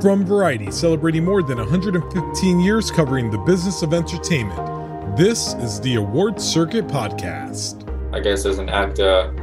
[0.00, 5.96] From Variety, celebrating more than 115 years covering the business of entertainment, this is the
[5.96, 7.82] Award Circuit Podcast.
[8.14, 9.34] I guess as an actor,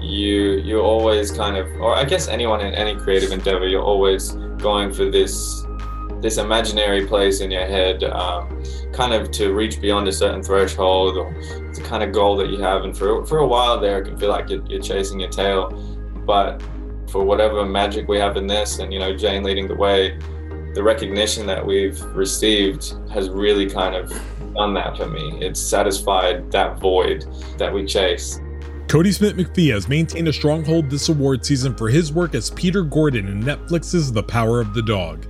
[0.00, 4.32] you you always kind of, or I guess anyone in any creative endeavor, you're always
[4.58, 5.64] going for this
[6.20, 11.18] this imaginary place in your head, um, kind of to reach beyond a certain threshold,
[11.18, 12.82] or a kind of goal that you have.
[12.82, 15.70] And for for a while there, it can feel like you're, you're chasing your tail,
[16.26, 16.60] but
[17.10, 20.18] for whatever magic we have in this, and you know, Jane leading the way,
[20.74, 24.08] the recognition that we've received has really kind of
[24.54, 25.38] done that for me.
[25.40, 27.24] It's satisfied that void
[27.58, 28.40] that we chase.
[28.86, 33.28] Kodi Smit-McPhee has maintained a stronghold this award season for his work as Peter Gordon
[33.28, 35.26] in Netflix's The Power of the Dog,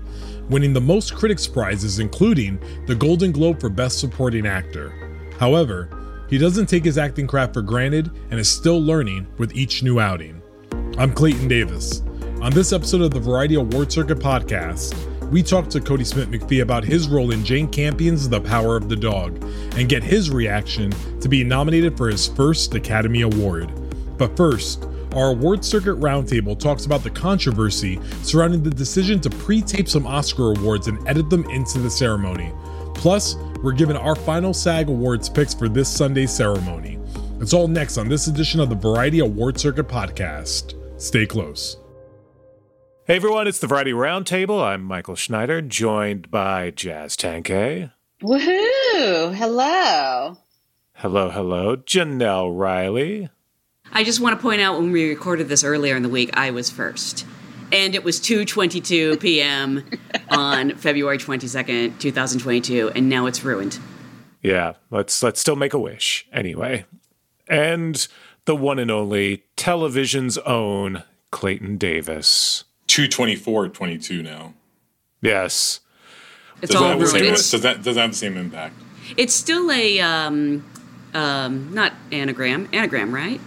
[0.48, 4.92] winning the most critics prizes, including the Golden Globe for Best Supporting Actor.
[5.38, 5.90] However,
[6.28, 10.00] he doesn't take his acting craft for granted and is still learning with each new
[10.00, 10.39] outing.
[10.98, 12.02] I'm Clayton Davis.
[12.42, 14.94] On this episode of the Variety Award Circuit podcast,
[15.30, 18.96] we talk to Kodi Smit-McPhee about his role in Jane Campion's The Power of the
[18.96, 19.42] Dog
[19.76, 23.72] and get his reaction to being nominated for his first Academy Award.
[24.18, 29.62] But first, our award circuit roundtable talks about the controversy surrounding the decision to pre
[29.62, 32.52] tape some Oscar awards and edit them into the ceremony.
[32.94, 36.98] Plus, we're given our final SAG Awards picks for this Sunday's ceremony.
[37.40, 40.74] It's all next on this edition of the Variety Award Circuit podcast.
[41.00, 41.78] Stay close.
[43.06, 44.62] Hey everyone, it's the Variety Roundtable.
[44.62, 47.90] I'm Michael Schneider, joined by Jazz Tangcay.
[48.22, 49.34] Woohoo!
[49.34, 50.36] Hello.
[50.92, 51.76] Hello, hello.
[51.76, 53.30] Janelle Riley.
[53.90, 56.50] I just want to point out when we recorded this earlier in the week, I
[56.50, 57.24] was first.
[57.72, 59.88] And it was 2:22 p.m.
[60.28, 63.78] on February 22nd, 2022, and now it's ruined.
[64.42, 66.84] Yeah, let's let's still make a wish anyway.
[67.48, 68.06] And
[68.50, 72.64] the one and only television's own Clayton Davis.
[72.88, 74.54] 224 22 now.
[75.22, 75.78] Yes.
[76.60, 77.36] It's Does all that, have the same, ruined.
[77.36, 78.74] does, that, does that have the same impact?
[79.16, 80.68] It's still a um,
[81.14, 83.40] um, not anagram, anagram, right?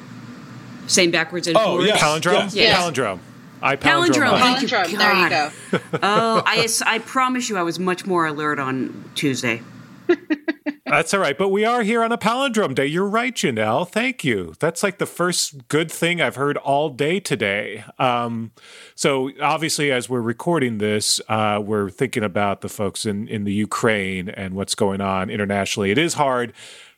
[0.87, 1.91] Same backwards and forwards.
[1.91, 2.55] Oh, forwards.
[2.55, 2.55] yes.
[2.55, 2.55] Palindrome?
[2.55, 2.79] Yes.
[2.79, 3.19] Palindrome.
[3.61, 4.07] I Palindrome.
[4.07, 4.39] palindrome.
[4.39, 5.51] Thank you, there you go.
[6.01, 9.63] Oh, I, I promise you, I was much more alert on Tuesday.
[10.85, 12.85] That's all right, but we are here on a palindrome day.
[12.85, 13.87] You're right, Janelle.
[13.89, 14.53] Thank you.
[14.59, 17.83] That's like the first good thing I've heard all day today.
[17.97, 18.51] Um,
[18.93, 23.53] so obviously, as we're recording this, uh, we're thinking about the folks in in the
[23.53, 25.89] Ukraine and what's going on internationally.
[25.89, 26.53] It is hard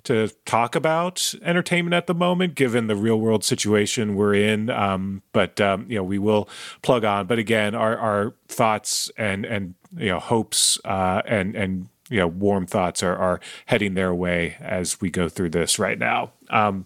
[0.06, 4.70] to talk about entertainment at the moment, given the real world situation we're in.
[4.70, 6.48] Um, but um, you know, we will
[6.82, 7.28] plug on.
[7.28, 12.28] But again, our our thoughts and and you know hopes uh, and and you know
[12.28, 16.32] warm thoughts are are heading their way as we go through this right now.
[16.50, 16.86] Um,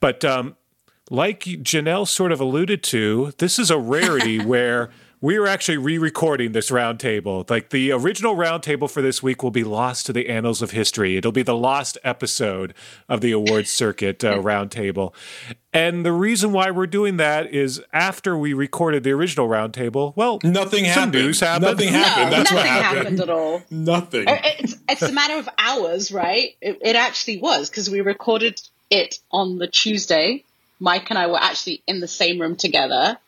[0.00, 0.56] but um,
[1.10, 4.90] like Janelle sort of alluded to, this is a rarity where
[5.22, 7.48] we are actually re-recording this roundtable.
[7.50, 11.16] Like the original roundtable for this week will be lost to the annals of history.
[11.18, 12.72] It'll be the lost episode
[13.08, 15.12] of the awards circuit uh, roundtable.
[15.74, 20.38] And the reason why we're doing that is after we recorded the original roundtable, well,
[20.42, 21.12] Nothing some happened.
[21.12, 21.62] news happened.
[21.64, 22.30] Nothing happened.
[22.30, 22.98] No, That's what nothing happened.
[22.98, 23.62] happened at all.
[23.70, 24.26] Nothing.
[24.28, 26.56] Uh, It's, it's a matter of hours, right?
[26.62, 30.44] It, it actually was because we recorded it on the Tuesday.
[30.80, 33.18] Mike and I were actually in the same room together,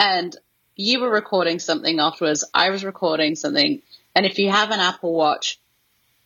[0.00, 0.36] and
[0.78, 2.44] you were recording something afterwards.
[2.54, 3.82] I was recording something,
[4.14, 5.60] and if you have an Apple Watch,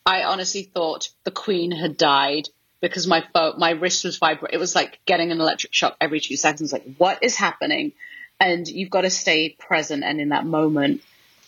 [0.05, 4.55] I honestly thought the Queen had died because my phone, my wrist was vibrating.
[4.55, 6.71] It was like getting an electric shock every two seconds.
[6.71, 7.93] Like, what is happening?
[8.39, 11.01] And you've got to stay present and in that moment.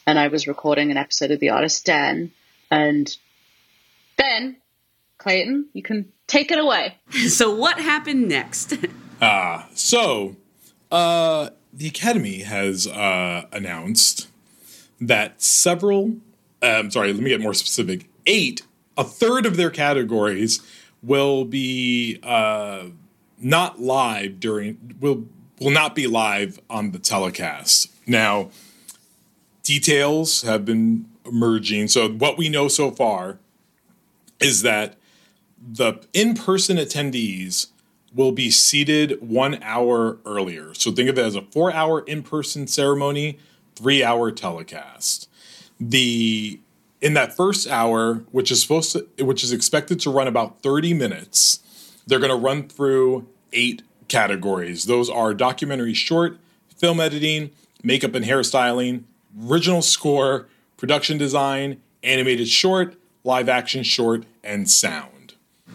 [0.07, 2.31] And I was recording an episode of The Artist Den,
[2.71, 3.15] and
[4.17, 4.57] then
[5.19, 6.97] Clayton, you can take it away.
[7.27, 8.73] So what happened next?
[9.21, 10.35] Ah, so
[10.91, 14.29] uh, the Academy has uh, announced
[15.01, 16.15] that several,
[16.61, 18.61] um, sorry, let me get more specific, eight,
[18.97, 20.61] a third of their categories
[21.03, 22.85] will be uh,
[23.37, 25.25] not live during, will,
[25.59, 27.91] will not be live on the telecast.
[28.07, 28.51] Now,
[29.63, 31.89] details have been emerging.
[31.89, 33.39] So, what we know so far
[34.39, 34.95] is that
[35.61, 37.67] the in-person attendees
[38.15, 40.73] will be seated one hour earlier.
[40.73, 43.37] So think of it as a four-hour in-person ceremony,
[43.75, 45.29] three-hour telecast.
[45.79, 46.59] The
[47.01, 50.93] in that first hour, which is supposed to, which is expected to run about 30
[50.93, 51.59] minutes,
[52.07, 54.85] they're going to run through eight categories.
[54.85, 56.39] Those are documentary short,
[56.77, 57.51] film editing,
[57.83, 59.03] makeup and hairstyling,
[59.47, 60.47] original score,
[60.77, 65.14] production design, animated short, live action short, and sound.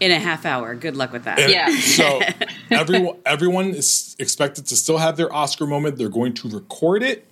[0.00, 0.74] In a half hour.
[0.74, 1.38] Good luck with that.
[1.38, 1.70] And Yeah.
[1.80, 2.20] so
[2.70, 5.96] everyone everyone is expected to still have their Oscar moment.
[5.98, 7.26] They're going to record it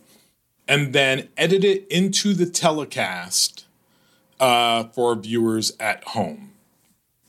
[0.69, 3.65] and then edit it into the telecast
[4.39, 6.53] uh, for viewers at home.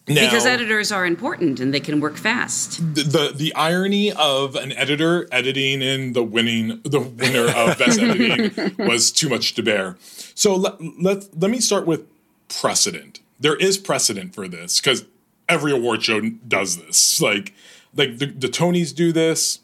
[0.09, 2.79] Now, because editors are important and they can work fast.
[2.95, 7.99] the, the the irony of an editor editing in the winning the winner of best
[7.99, 9.97] editing was too much to bear.
[10.33, 12.07] So let let let me start with
[12.47, 13.19] precedent.
[13.39, 15.05] There is precedent for this because
[15.49, 17.19] every award show does this.
[17.21, 17.53] Like
[17.95, 19.59] like the, the Tonys do this.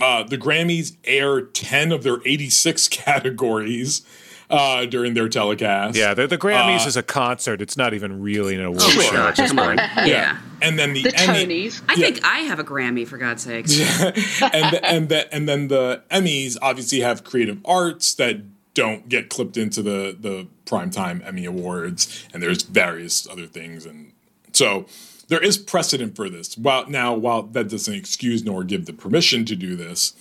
[0.00, 2.88] Uh, the Grammys air ten of their eighty six
[3.32, 4.02] categories
[4.50, 5.96] uh, during their telecast.
[5.96, 7.62] Yeah, the, the Grammys Uh, is a concert.
[7.62, 9.76] It's not even really an award Oh, show at this Come on.
[9.78, 9.80] point.
[10.06, 10.38] Yeah.
[10.60, 11.82] and then the, The Emmy- Tonys.
[11.88, 12.06] I Yeah.
[12.06, 13.78] think I have a Grammy, for God's sakes.
[14.42, 18.42] and the, and the, and then the Emmys obviously have creative arts that
[18.74, 24.12] don't get clipped into the the primetime Emmy awards, and there's various other things, and
[24.52, 24.86] so
[25.32, 26.58] there is precedent for this.
[26.58, 30.12] While now, while that doesn't excuse nor give the permission to do this,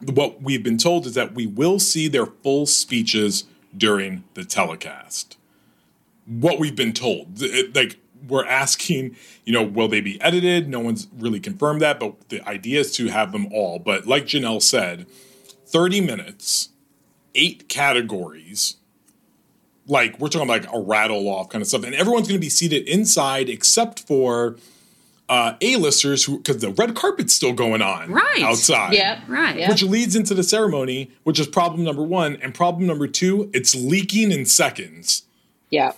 [0.00, 3.44] what we've been told is that we will see their full speeches
[3.76, 5.36] during the telecast
[6.26, 7.40] what we've been told.
[7.42, 7.98] It- like
[8.28, 10.68] we're asking, you know, will they be edited?
[10.68, 13.78] No one's really confirmed that, but the idea is to have them all.
[13.78, 15.06] But like Janelle said,
[15.66, 16.70] 30 minutes,
[17.34, 18.76] eight categories.
[19.88, 21.84] Like we're talking like a rattle off kind of stuff.
[21.84, 24.56] And everyone's going to be seated inside except for
[25.28, 28.42] uh, A-listers who because the red carpet's still going on Right.
[28.42, 28.92] outside.
[28.94, 29.18] Yep.
[29.28, 29.56] Right.
[29.58, 29.68] Yep.
[29.70, 32.36] Which leads into the ceremony, which is problem number one.
[32.42, 35.22] And problem number two, it's leaking in seconds
[35.70, 35.92] Yeah.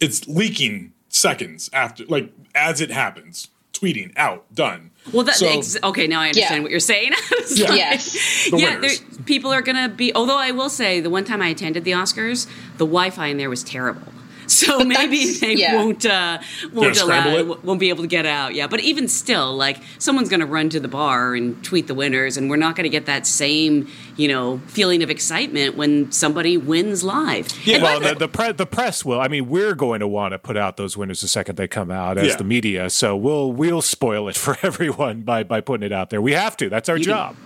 [0.00, 3.48] it's leaking seconds after, like as it happens.
[3.72, 4.90] Tweeting out, done.
[5.12, 6.06] Well, that So- ex- okay.
[6.06, 6.62] Now I understand Yeah.
[6.62, 7.12] what you're saying.
[7.50, 7.74] Yeah.
[7.74, 8.48] Yes.
[8.50, 8.90] The yeah, there-
[9.24, 10.14] people are gonna be.
[10.14, 12.46] Although I will say, the one time I attended the Oscars,
[12.76, 14.12] the Wi-Fi in there was terrible.
[14.48, 15.76] So maybe they yeah.
[15.76, 16.38] won't uh,
[16.72, 17.64] won't allow it?
[17.64, 18.54] won't be able to get out.
[18.54, 21.94] Yeah, but even still, like someone's going to run to the bar and tweet the
[21.94, 26.10] winners, and we're not going to get that same you know feeling of excitement when
[26.10, 27.48] somebody wins live.
[27.66, 29.20] Yeah, Well, the the, pre- the press will.
[29.20, 31.90] I mean, we're going to want to put out those winners the second they come
[31.90, 32.36] out as Yeah.
[32.36, 32.90] the media.
[32.90, 36.22] So we'll we'll spoil it for everyone by by putting it out there.
[36.22, 36.68] We have to.
[36.68, 37.36] That's our job.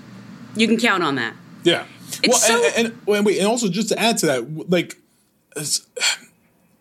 [0.55, 1.35] You can count on that.
[1.65, 1.87] Yeah.
[2.23, 4.97] It's well, so- and, and, and wait, and also just to add to that, like,
[5.57, 5.87] as-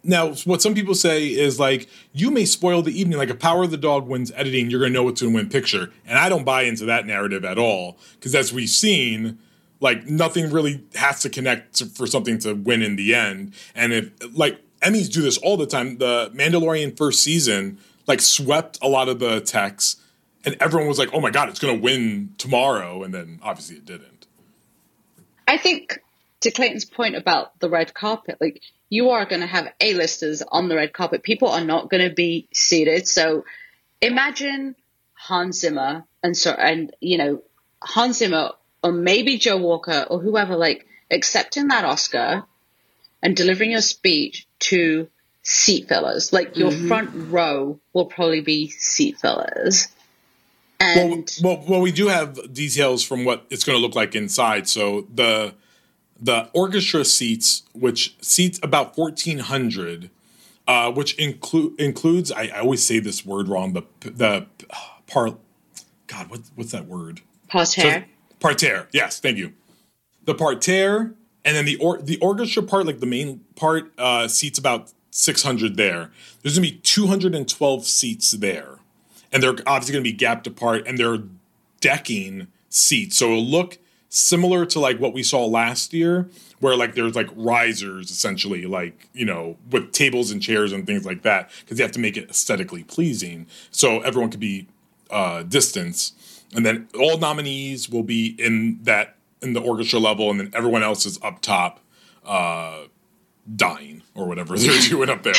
[0.04, 3.18] now what some people say is like you may spoil the evening.
[3.18, 5.50] Like, a Power of the Dog wins editing, you're going to know going to win
[5.50, 9.40] picture, and I don't buy into that narrative at all because as we've seen.
[9.84, 13.92] Like nothing really has to connect to, for something to win in the end, and
[13.92, 18.88] if like Emmys do this all the time, the Mandalorian first season like swept a
[18.88, 19.98] lot of the techs,
[20.46, 23.78] and everyone was like, "Oh my god, it's going to win tomorrow," and then obviously
[23.78, 24.28] it didn't.
[25.48, 26.00] I think
[26.42, 30.68] to Clayton's point about the red carpet, like you are going to have A-listers on
[30.68, 31.24] the red carpet.
[31.24, 33.08] People are not going to be seated.
[33.08, 33.46] So
[34.02, 34.76] imagine
[35.14, 37.42] Hans Zimmer and so and you know
[37.82, 38.52] Hans Zimmer
[38.84, 42.44] or maybe Joe Walker or whoever like accepting that Oscar
[43.24, 45.08] and delivering your speech to
[45.42, 46.34] seat fillers.
[46.34, 46.88] Like your mm-hmm.
[46.90, 49.88] front row will probably be seat fillers.
[50.82, 54.16] Well, And well, well, we do have details from what it's going to look like
[54.16, 54.68] inside.
[54.68, 55.54] So the
[56.22, 60.10] the orchestra seats, which seats about fourteen hundred,
[60.68, 63.74] uh, which include includes I, I always say this word wrong.
[63.74, 65.36] The the uh, par,
[66.08, 67.22] God, what what's that word?
[67.52, 68.06] parterre.
[68.40, 68.88] Parterre.
[68.92, 69.54] Yes, thank you.
[70.26, 71.14] The parterre,
[71.44, 75.44] and then the or, the orchestra part, like the main part, uh, seats about six
[75.44, 76.12] hundred there.
[76.42, 78.80] There's gonna be two hundred and twelve seats there,
[79.32, 81.24] and they're obviously gonna be gapped apart, and they're
[81.82, 83.78] decking seats, so it'll look
[84.14, 89.08] similar to like what we saw last year, where like there's like risers essentially, like
[89.14, 92.18] you know, with tables and chairs and things like that, because you have to make
[92.18, 94.68] it aesthetically pleasing, so everyone could be
[95.10, 100.40] uh, distance, and then all nominees will be in that in the orchestra level, and
[100.40, 101.80] then everyone else is up top,
[102.26, 102.84] uh,
[103.56, 105.34] dying or whatever they're doing up there.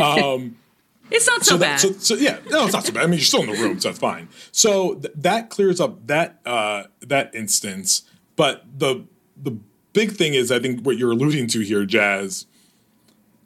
[0.00, 0.56] Um,
[1.12, 1.80] It's not so, so, bad.
[1.80, 3.02] that, so, so yeah, no, it's not so bad.
[3.02, 4.28] I mean, you're still in the room, so that's fine.
[4.52, 8.02] So th- that clears up that uh, that instance.
[8.40, 9.04] But the
[9.36, 9.50] the
[9.92, 12.46] big thing is, I think what you're alluding to here, Jazz.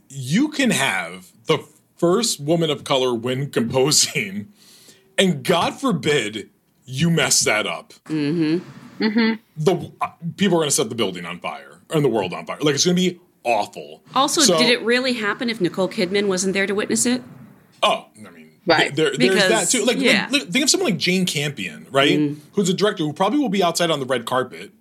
[0.09, 1.59] You can have the
[1.97, 4.53] first woman of color win composing,
[5.19, 6.49] and God forbid
[6.85, 7.93] you mess that up.
[8.05, 9.03] Mm-hmm.
[9.03, 9.33] Mm-hmm.
[9.57, 12.47] The uh, people are going to set the building on fire and the world on
[12.47, 12.59] fire.
[12.61, 14.05] Like it's going to be awful.
[14.15, 17.21] Also, So- did it really happen if Nicole Kidman wasn't there to witness it?
[17.83, 18.95] Oh, I mean, Right.
[18.95, 19.85] There, there's Because- that too.
[19.85, 20.29] Like, yeah.
[20.31, 22.33] like, think of someone like Jane Campion, right?
[22.53, 24.73] Who's a director who probably will be outside on the red carpet.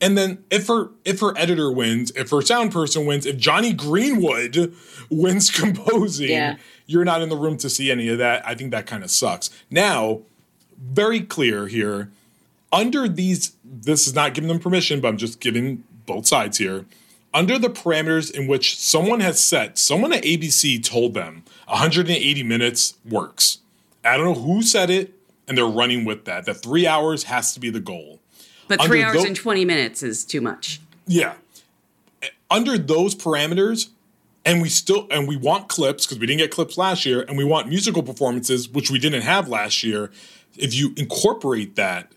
[0.00, 3.72] And then if her if her editor wins, if her sound person wins, if Jonny
[3.72, 4.74] Greenwood
[5.10, 6.56] wins composing, Yeah.
[6.86, 8.46] you're not in the room to see any of that.
[8.46, 9.50] I think that kind of sucks.
[9.70, 10.20] Now,
[10.78, 12.10] very clear here.
[12.72, 16.84] Under these, this is not giving them permission, but I'm just giving both sides here.
[17.32, 22.94] Under the parameters in which someone has set, someone at ABC told them 180 minutes
[23.08, 23.58] works.
[24.04, 25.14] I don't know who said it,
[25.48, 26.44] and they're running with that.
[26.44, 28.20] That three hours has to be the goal.
[28.68, 30.80] But three Under hours tho- and 20 minutes is too much.
[31.06, 31.34] Yeah.
[32.50, 33.90] Under those parameters,
[34.44, 37.36] and we still and we want clips because we didn't get clips last year, and
[37.36, 40.10] we want musical performances, which we didn't have last year.
[40.56, 42.12] If you incorporate that,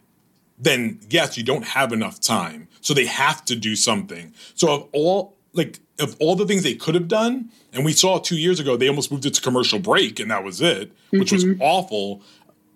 [0.58, 2.68] then yes, you don't have enough time.
[2.82, 4.34] So they have to do something.
[4.54, 8.20] So of all like of all the things they could have done, and we saw
[8.20, 11.32] two years ago, they almost moved it to commercial break, and that was it, which
[11.32, 11.62] was mm-hmm.
[11.62, 12.22] awful.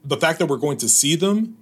[0.03, 1.55] The fact that we're going to see them, d-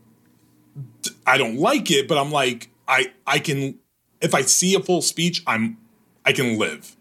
[1.25, 3.80] I don't like it, but I'm like, I I can
[4.22, 5.78] if I see a full speech, I'm
[6.25, 6.96] I can live.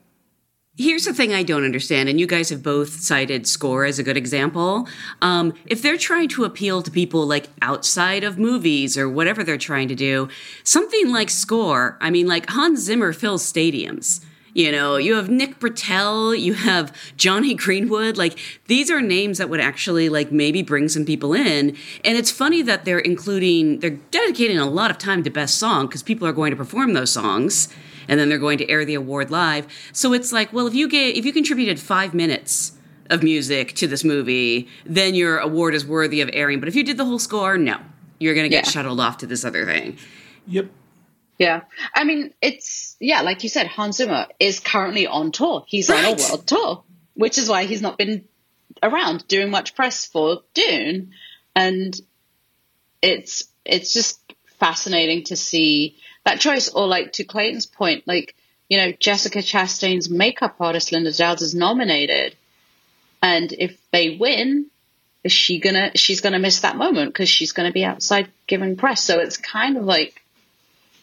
[0.76, 4.02] Here's the thing I don't understand, and you guys have both cited score as a
[4.02, 4.88] good example.
[5.20, 9.58] Um, if they're trying to appeal to people like outside of movies or whatever they're
[9.58, 10.28] trying to do,
[10.64, 14.24] something like score, I mean, like Hans Zimmer fills stadiums.
[14.54, 18.16] You know, you have Nick Britell, you have Jonny Greenwood.
[18.16, 21.76] Like, these are names that would actually, like, maybe bring some people in.
[22.04, 25.86] And it's funny that they're including, they're dedicating a lot of time to Best Song
[25.86, 27.68] because people are going to perform those songs
[28.08, 29.68] and then they're going to air the award live.
[29.92, 32.72] So it's like, well, if you get if you contributed five minutes
[33.08, 36.58] of music to this movie, then your award is worthy of airing.
[36.60, 37.78] But if you did the whole score, no,
[38.18, 38.70] you're going to get Yeah.
[38.70, 39.96] shuttled off to this other thing.
[40.46, 40.70] Yep.
[41.38, 41.62] Yeah.
[41.94, 45.64] I mean, it's, yeah, like you said, Hans Zimmer is currently on tour.
[45.66, 48.26] He's on a world tour, which is why he's not been
[48.82, 51.12] around doing much press for Dune.
[51.56, 51.98] And
[53.00, 54.20] it's, it's just
[54.58, 56.68] fascinating to see that choice.
[56.68, 58.36] Or like to Clayton's point, like,
[58.68, 62.36] you know, Jessica Chastain's makeup artist, Linda Dowds, is nominated.
[63.22, 64.66] And if they win,
[65.24, 69.02] is she gonna, she's gonna miss that moment because she's gonna be outside giving press.
[69.02, 70.19] So it's kind of like,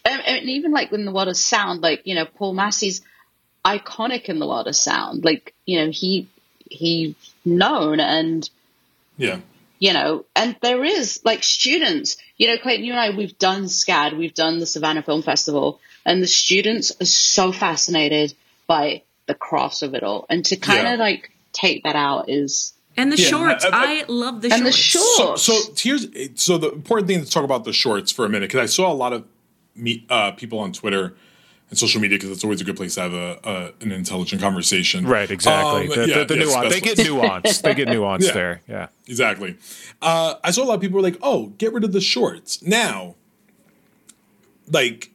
[0.06, 3.02] and, and even like in the world of sound, like you know, Paul Massey's
[3.66, 5.24] iconic in the world of sound.
[5.26, 6.28] Like you know, he
[6.70, 8.50] he's known and
[9.18, 9.40] Yeah.
[9.80, 12.18] you know, and there is like students.
[12.38, 15.80] You know, Clayton, you and I, we've done SCAD, we've done the Savannah Film Festival,
[16.06, 18.34] and the students are so fascinated
[18.68, 21.04] by the crafts of it all, and to kind of Yeah.
[21.04, 24.66] like take that out is And the Yeah, shorts, I- I- I, love the and
[24.66, 25.16] the shorts.
[25.18, 25.44] So, shorts.
[25.44, 26.08] so here's
[26.42, 28.92] so the important thing to talk about the shorts for a minute because I saw
[28.92, 29.24] a lot of
[29.78, 31.16] me, uh, people on Twitter
[31.70, 34.42] and social media because it's always a good place to have a, a an intelligent
[34.42, 35.06] conversation.
[35.06, 35.84] Right, exactly.
[35.84, 36.74] Um, the, yeah, the, the nuance.
[36.74, 37.62] They get nuance.
[37.62, 38.32] They get nuance Yeah.
[38.34, 38.62] there.
[38.68, 38.88] Yeah.
[39.08, 39.58] Exactly.
[40.02, 42.62] Uh, I saw a lot of people were like, "Oh, get rid of the shorts."
[42.62, 43.16] Now,
[44.72, 45.12] like,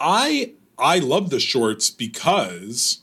[0.00, 3.00] I I love the shorts because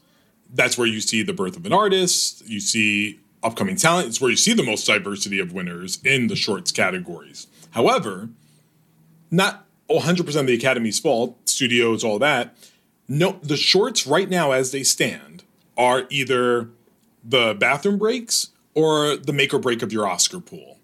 [0.54, 2.48] that's where you see the birth of an artist.
[2.48, 4.08] You see upcoming talent.
[4.08, 7.48] It's where you see the most diversity of winners in the shorts categories.
[7.72, 8.30] However,
[9.30, 11.38] not 100% of the Academy's fault.
[11.46, 12.56] Studios, all that.
[13.08, 15.44] No, the shorts right now, as they stand,
[15.78, 16.70] are either
[17.24, 20.80] the bathroom breaks or the make or break of your Oscar pool.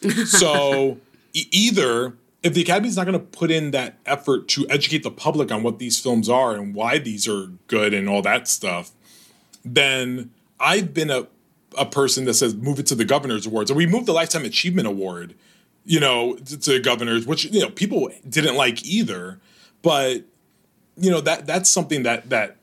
[0.26, 0.98] so
[1.32, 5.10] e- either if the Academy's not going to put in that effort to educate the
[5.10, 8.92] public on what these films are and why these are good and all that stuff,
[9.64, 10.30] then
[10.60, 11.26] I've been a
[11.76, 14.44] a person that says move it to the governor's awards, or we moved the lifetime
[14.44, 15.34] achievement award,
[15.88, 19.40] you know, to, to governors, which you know people didn't like either,
[19.80, 20.22] but
[20.98, 22.58] you know that that's something that that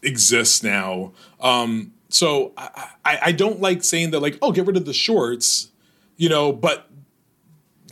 [0.00, 1.12] exists now.
[1.38, 4.94] Um, so I, I, I don't like saying that like oh get rid of the
[4.94, 5.70] shorts,
[6.16, 6.88] you know, but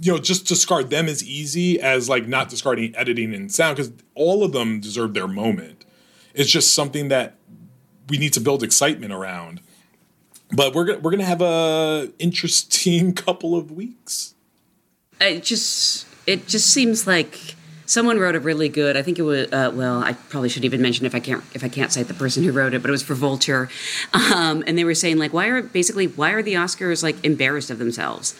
[0.01, 3.93] you know just discard them as easy as like not discarding editing and sound because
[4.15, 5.85] all of them deserve their moment.
[6.33, 7.37] It's just something that
[8.09, 9.61] we need to build excitement around.
[10.51, 14.37] But we're we're gonna have a interesting couple of weeks.
[15.21, 17.55] It just it just seems like
[17.87, 20.81] someone wrote a really good i think it was uh, well i probably should even
[20.81, 22.93] mention if i can't if i can't cite the person who wrote it but it
[22.93, 23.69] was for vulture
[24.13, 27.71] um, and they were saying like why are basically why are the oscars like embarrassed
[27.71, 28.35] of themselves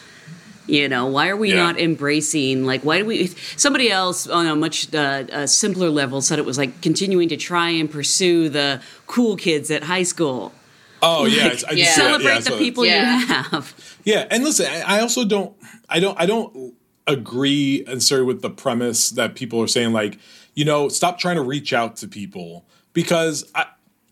[0.67, 1.57] you know why are we Yeah.
[1.57, 6.21] not embracing like why do we somebody else on a much uh, uh, simpler level
[6.21, 10.53] said it was like continuing to try and pursue the cool kids at high school
[11.03, 11.85] Oh yeah, I- I Yeah.
[11.93, 13.19] Celebrate yeah, the so- people Yeah.
[13.19, 13.73] you have.
[14.03, 15.51] Yeah, and listen, I I also don't,
[15.91, 16.73] I don't, I don't
[17.05, 20.17] agree necessarily with the premise that people are saying like,
[20.55, 23.65] you know, stop trying to reach out to people because I.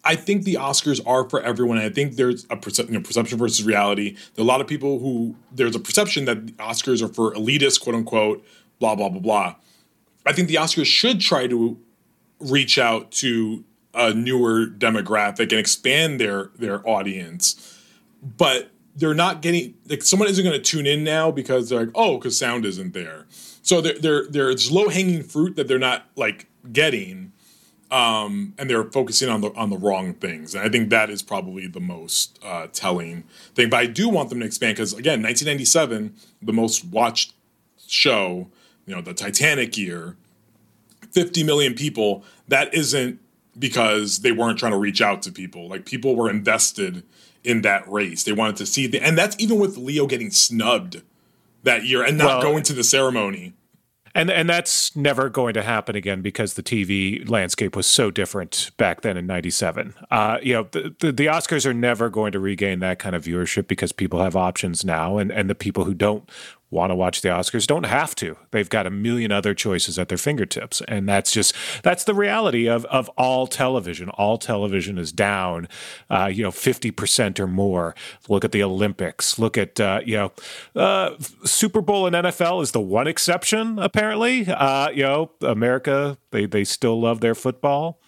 [0.05, 1.77] I think the Oscars are for everyone.
[1.77, 4.15] I think there's a percep- you know, perception versus reality.
[4.33, 7.33] There are a lot of people who there's a perception that the Oscars are for
[7.33, 8.43] elitists, quote unquote,
[8.79, 9.55] blah blah blah blah.
[10.25, 11.77] I think the Oscars should try to
[12.39, 17.77] reach out to a newer demographic and expand their their audience
[18.21, 21.91] but they're not getting like someone isn't going to tune in now because they're like
[21.95, 23.25] oh because sound isn't there.
[23.61, 27.31] So there there there's low hanging fruit that they're not like getting
[27.91, 30.53] um and they're focusing on the on the wrong things.
[30.53, 33.23] And i think that is probably the most uh telling
[33.55, 33.69] thing.
[33.69, 37.33] But i do want them to expand because again 1997 the most watched
[37.87, 38.49] show
[38.85, 40.17] you know the titanic year
[41.11, 43.19] 50 million people that isn't
[43.57, 45.67] because they weren't trying to reach out to people.
[45.67, 47.03] Like people were invested
[47.43, 51.01] in that race they wanted to see the and that's even with leo getting snubbed
[51.63, 53.53] that year and not Well- going to the ceremony
[54.15, 58.71] And and that's never going to happen again because the TV landscape was so different
[58.75, 59.93] back then in '97.
[60.09, 63.23] Uh, you know, the, the, the Oscars are never going to regain that kind of
[63.25, 66.27] viewership because people have options now, and and the people who don't
[66.71, 68.37] want to watch the Oscars don't have to.
[68.51, 72.67] They've got a million other choices at their fingertips, and that's just that's the reality
[72.67, 74.09] of of all television.
[74.09, 75.67] All television is down,
[76.09, 77.95] uh, you know, fifty percent or more.
[78.27, 79.39] Look at the Olympics.
[79.39, 80.31] Look at uh, you know,
[80.75, 83.79] uh, Super Bowl and NFL is the one exception.
[83.79, 87.99] Apparently, uh, you know, America they they still love their football.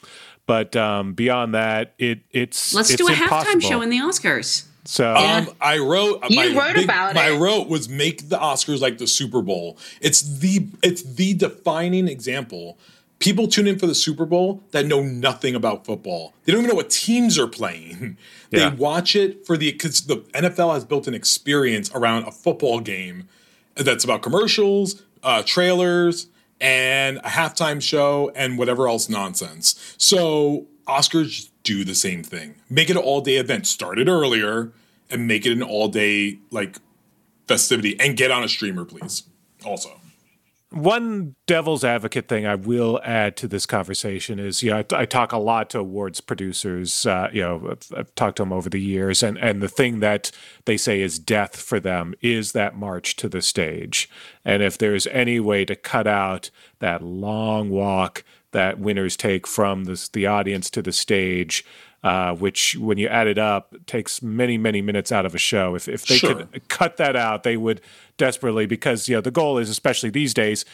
[0.46, 4.66] But um, beyond that, it it's Let's it's do a halftime show in the Oscars.
[4.84, 6.24] So Um, I wrote.
[6.30, 7.34] You my wrote big- about My it.
[7.34, 9.78] My wrote was make the Oscars like the Super Bowl.
[10.02, 12.78] It's the it's the defining example.
[13.20, 16.34] People tune in for the Super Bowl that know nothing about football.
[16.46, 18.18] They don't even know what teams are playing.
[18.50, 18.74] They Yeah.
[18.76, 23.30] watch it for the because the NFL has built an experience around a football game
[23.76, 26.28] that's about commercials, uh, trailers,
[26.60, 29.76] and a halftime show and whatever else nonsense.
[29.98, 32.56] So Oscars do the same thing.
[32.70, 33.68] Make it an all day event.
[33.68, 34.72] Start it earlier
[35.12, 36.78] and make it an all day like
[37.48, 39.24] festivity and get on a streamer, please.
[39.66, 40.02] Also.
[40.72, 45.06] One devil's advocate thing I will add to this conversation is, you know, I, I
[45.06, 47.06] talk a lot to awards producers.
[47.06, 50.00] Uh, you know, I've, I've talked to them over the years, and and the thing
[50.00, 50.32] that
[50.64, 54.10] they say is death for them is that march to the stage.
[54.46, 59.84] And if there's any way to cut out that long walk that winners take from
[59.84, 61.66] the the audience to the stage.
[62.04, 65.76] Uh, which, when you add it up, takes many, many minutes out of a show.
[65.76, 66.34] If if they Sure.
[66.34, 67.80] could cut that out, they would
[68.18, 70.66] desperately because you know the goal is especially these days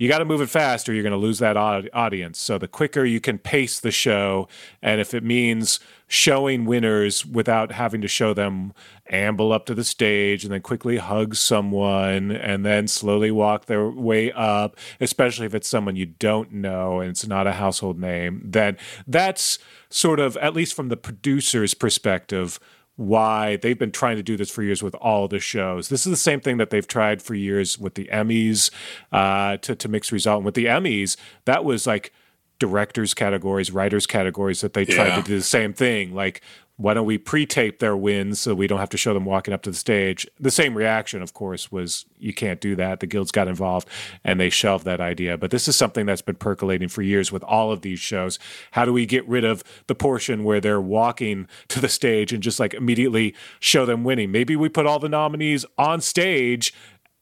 [0.00, 2.40] you got to move it fast or you're going to lose that aud- audience.
[2.40, 4.48] So the quicker you can pace the show,
[4.80, 8.72] and if it means showing winners without having to show them
[9.10, 13.90] amble up to the stage and then quickly hug someone and then slowly walk their
[13.90, 18.40] way up, especially if it's someone you don't know and it's not a household name,
[18.42, 19.58] then that's
[19.90, 22.58] sort of, at least from the producer's perspective,
[23.00, 25.88] why they've been trying to do this for years with all the shows.
[25.88, 28.70] This is the same thing that they've tried for years with the Emmys
[29.10, 30.38] uh, to to mix result.
[30.40, 32.12] And with the Emmys, that was like
[32.58, 35.16] directors categories, writers categories that they tried Yeah.
[35.16, 36.14] to do the same thing.
[36.14, 36.42] Like,
[36.80, 39.60] why don't we pre-tape their wins so we don't have to show them walking up
[39.62, 40.26] to the stage?
[40.40, 43.00] The same reaction, of course, was you can't do that.
[43.00, 43.86] The guilds got involved
[44.24, 45.36] and they shelved that idea.
[45.36, 48.38] But this is something that's been percolating for years with all of these shows.
[48.70, 52.42] How do we get rid of the portion where they're walking to the stage and
[52.42, 54.32] just like immediately show them winning?
[54.32, 56.72] Maybe we put all the nominees on stage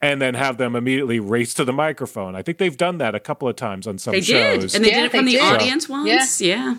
[0.01, 2.33] and then have them immediately race to the microphone.
[2.33, 4.71] I think they've done that a couple of times on some They shows.
[4.71, 5.41] did, and they Yeah, did it from the did.
[5.41, 6.39] audience once.
[6.41, 6.55] Yeah.
[6.55, 6.75] yeah.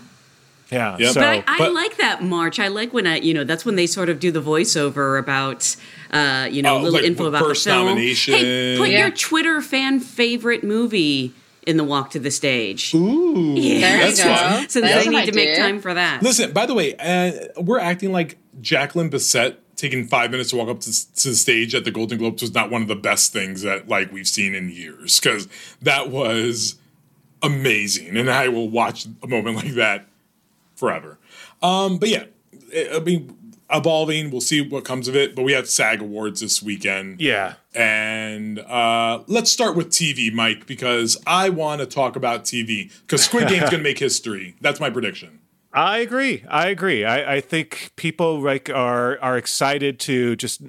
[0.70, 1.00] Yep.
[1.00, 2.58] So, But I, I but- like that march.
[2.58, 5.74] I like when I, you know, that's when they sort of do the voiceover about,
[6.12, 7.86] uh, you know, Oh, a little like info about first the film.
[7.86, 8.34] nomination.
[8.34, 8.98] Hey, put Yeah.
[9.00, 11.32] your Twitter fan favorite movie
[11.66, 12.94] in the walk to the stage.
[12.94, 13.80] Ooh, Yeah.
[13.80, 14.30] There that's you go.
[14.68, 16.22] So That's they an need to make time for that.
[16.22, 20.68] Listen, by the way, uh, we're acting like Jacqueline Bisset taking five minutes to walk
[20.68, 23.32] up to, to the stage at the Golden Globes was not one of the best
[23.32, 25.48] things that like we've seen in years because
[25.82, 26.76] that was
[27.42, 30.06] amazing, and I will watch a moment like that
[30.80, 31.18] forever.
[31.62, 32.24] Um, but yeah,
[32.74, 33.36] I I mean,
[33.70, 34.30] evolving.
[34.30, 35.36] We'll see what comes of it.
[35.36, 37.20] But we have SAG Awards this weekend.
[37.20, 37.54] yeah.
[37.72, 43.22] And uh, let's start with TV, Mike, because I want to talk about TV because
[43.22, 44.56] Squid Game's going to make history.
[44.60, 45.38] That's my prediction.
[45.72, 46.44] I agree.
[46.48, 47.04] I agree.
[47.04, 50.62] I, I think people like are are excited to just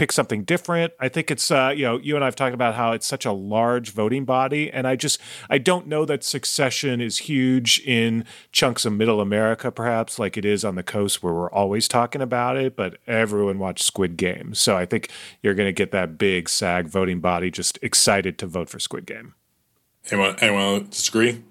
[0.00, 0.94] pick something different.
[0.98, 3.32] I think it's uh, you know you and I've talked about how it's such a
[3.32, 8.86] large voting body, and I just I don't know that Succession is huge in chunks
[8.86, 12.56] of Middle America, perhaps like it is on the coast where we're always talking about
[12.56, 12.76] it.
[12.76, 15.10] But everyone watched Squid Game, so I think
[15.42, 19.04] you're going to get that big SAG voting body just excited to vote for Squid
[19.04, 19.34] Game.
[20.10, 21.42] Anyone, anyone disagree?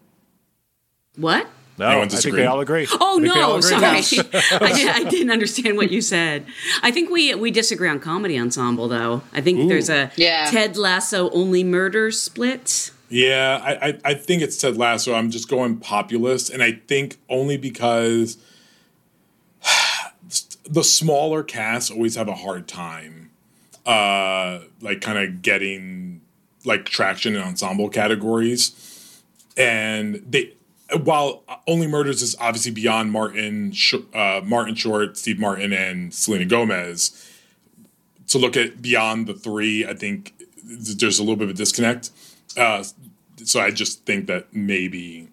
[1.18, 1.48] What?
[1.80, 2.42] No, Anyone I think disagree?
[2.42, 2.88] they all agree.
[3.00, 4.02] Oh I think they all no, agree.
[4.02, 4.30] sorry.
[4.62, 6.46] I, did, I didn't understand what you said.
[6.84, 9.22] I think we we disagree on comedy ensemble though.
[9.34, 10.50] I think there's a Yeah.
[10.52, 12.92] Ted Lasso only murder split.
[13.12, 15.16] Yeah, I, I, I think it's Ted Lasso.
[15.16, 18.38] I'm just going populist, and I think only because
[20.70, 23.32] the smaller casts always have a hard time,
[23.86, 26.22] uh, like kind of getting
[26.66, 29.22] like traction in ensemble categories,
[29.58, 30.54] and they.
[31.04, 33.74] While Only Murders is obviously beyond Martin,
[34.14, 37.30] uh, Martin Short, Steve Martin, and Selena Gomez,
[38.28, 42.12] to look at beyond the three, I think there's a little bit of a disconnect.
[42.58, 42.84] Uh,
[43.44, 45.28] so I just think that maybe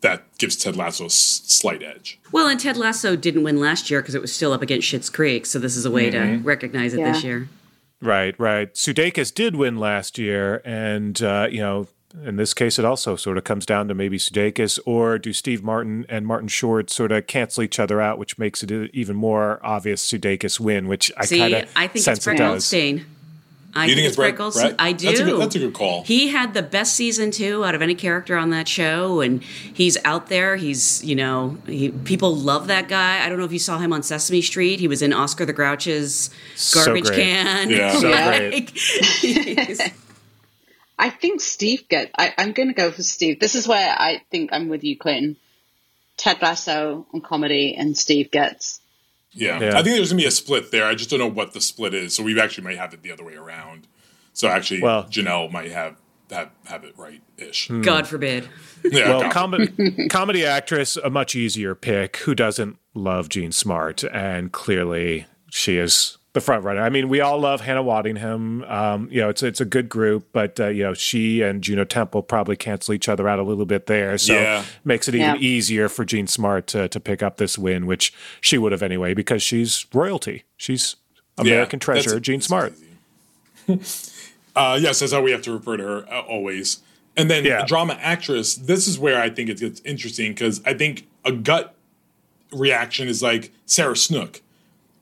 [0.00, 1.14] that gives Ted Lasso a s-
[1.46, 2.18] slight edge.
[2.32, 5.10] Well, and Ted Lasso didn't win last year because it was still up against Schitt's
[5.10, 7.48] Creek, so this is a way to recognize it this year.
[8.00, 8.72] Right, right.
[8.74, 11.88] Sudeikis did win last year, and uh, you know,
[12.24, 15.62] in this case, it also sort of comes down to maybe Sudeikis or do Steve
[15.62, 19.16] Martin and Martin Short sort of cancel each other out, which makes it a- even
[19.16, 22.50] more obvious Sudeikis win, which I kind of I think sense it's Brett it does.
[22.52, 23.06] Goldstein.
[23.74, 24.68] I You think it's Brett- Goldstein.
[24.68, 24.76] Brett?
[24.80, 25.06] I do.
[25.08, 26.02] That's a good- that's a good call.
[26.04, 29.98] He had the best season two out of any character on that show, and he's
[30.02, 30.56] out there.
[30.56, 33.22] He's you know he, people love that guy.
[33.22, 34.80] I don't know if you saw him on Sesame Street.
[34.80, 37.16] He was in Oscar the Grouch's So garbage great.
[37.20, 37.68] can.
[37.68, 37.92] Yeah.
[37.98, 38.70] So Like,
[39.20, 39.90] he's-
[40.98, 42.10] I think Steve get.
[42.16, 43.38] I, I'm going to go for Steve.
[43.40, 45.36] This is where I think I'm with you, Clinton.
[46.16, 48.80] Ted Lasso on comedy, and Steve gets.
[49.32, 49.60] Yeah.
[49.60, 49.68] Yeah.
[49.78, 50.86] I think there's gonna be a split there.
[50.86, 52.14] I just don't know what the split is.
[52.14, 53.86] So we actually might have it the other way around.
[54.32, 55.96] So actually, Well- Janelle might have
[56.30, 57.68] have, have it right ish.
[57.68, 57.82] Hmm.
[57.82, 58.48] God forbid.
[58.84, 59.32] Yeah, Well, God.
[59.32, 62.16] comedy comedy actress, a much easier pick.
[62.18, 64.04] Who doesn't love Jean Smart?
[64.04, 66.82] And clearly, she is the front runner.
[66.82, 68.70] I mean, we all love Hannah Waddingham.
[68.70, 71.84] Um, you know, it's it's a good group, but uh, you know, she and Juno
[71.84, 74.18] Temple probably cancel each other out a little bit there.
[74.18, 74.62] So Yeah.
[74.84, 75.40] makes it even Yeah.
[75.40, 79.14] easier for Jean Smart to to pick up this win, which she would have anyway
[79.14, 80.44] because she's royalty.
[80.58, 80.96] She's
[81.38, 82.74] American Yeah, that's- treasure, Jean Smart.
[84.54, 86.80] uh, yes, that's how we have to refer to her uh, always.
[87.16, 87.64] And then Yeah.
[87.64, 88.56] drama actress.
[88.56, 91.74] This is where I think it gets interesting because I think a gut
[92.52, 94.42] reaction is like Sarah Snook,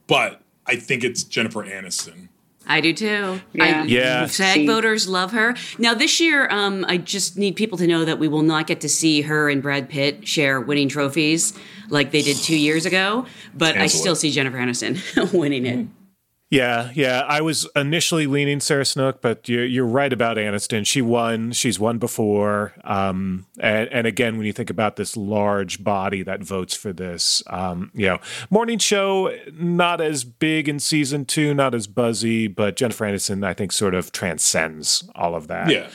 [0.06, 2.28] but I think it's Jennifer Aniston.
[2.66, 3.40] I do too.
[3.52, 3.82] Yeah.
[3.82, 4.26] I, Yeah.
[4.26, 4.66] SAG See.
[4.66, 5.54] voters love her.
[5.78, 8.80] Now this year, um, I just need people to know that we will not get
[8.82, 11.52] to see her and Brad Pitt share winning trophies
[11.90, 13.26] like they did two years ago.
[13.54, 14.16] But I still it.
[14.16, 15.86] see Jennifer Aniston winning it.
[16.54, 17.20] Yeah, yeah.
[17.26, 20.86] I was initially leaning Sarah Snook, but you're, you're right about Aniston.
[20.86, 21.52] She won.
[21.52, 22.74] She's won before.
[22.84, 27.42] Um, and, and again, when you think about this large body that votes for this,
[27.48, 28.18] um, you know,
[28.50, 33.54] morning show not as big in season two, not as buzzy, but Jennifer Aniston, I
[33.54, 35.70] think, sort of transcends all of that.
[35.70, 35.88] Yeah.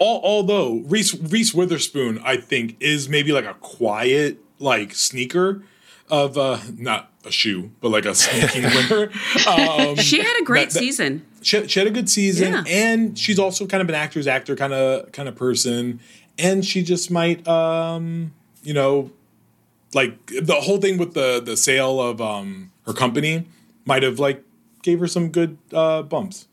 [0.00, 5.62] Al- although Reese Reese Witherspoon, I think, is maybe like a quiet like sneaker
[6.08, 9.10] of uh not a shoe, but like a sneaking winner.
[9.48, 11.26] Um, She had a great That- that- season.
[11.42, 12.64] she, she had a good season, Yeah.
[12.68, 16.00] and she's also kind of an actor's actor kind of kind of person,
[16.38, 19.10] and she just might, um, you know,
[19.94, 23.46] like the whole thing with the the sale of um her company
[23.84, 24.42] might have like
[24.82, 26.46] gave her some good uh bumps.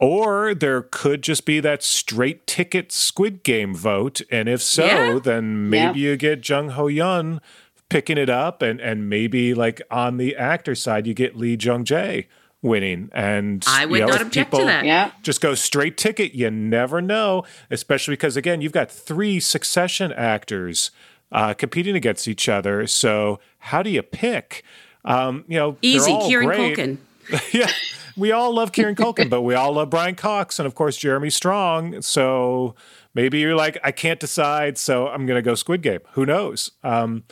[0.00, 5.18] Or there could just be that straight ticket Squid Game vote, and if so, Yeah.
[5.22, 7.40] then maybe you get Jung Ho-yeon
[7.88, 11.84] picking it up, and and maybe like on the actor side, you get Lee Jung
[11.84, 12.26] Jae
[12.64, 13.10] winning.
[13.12, 14.84] And I would you know, not object to that.
[14.84, 15.12] Yeah.
[15.22, 16.34] Just go straight ticket.
[16.34, 20.90] You never know, especially because again, you've got three Succession actors
[21.30, 22.86] uh, competing against each other.
[22.86, 24.64] So how do you pick?
[25.04, 26.98] Um, you know, Easy, all Kieran great Culkin.
[27.52, 27.70] yeah,
[28.16, 31.30] we all love Kieran Culkin, but we all love Brian Cox and of course Jeremy
[31.30, 32.00] Strong.
[32.02, 32.74] So
[33.14, 36.00] maybe you're like, I can't decide, so I'm going to go Squid Game.
[36.12, 36.70] Who knows?
[36.82, 37.24] Um,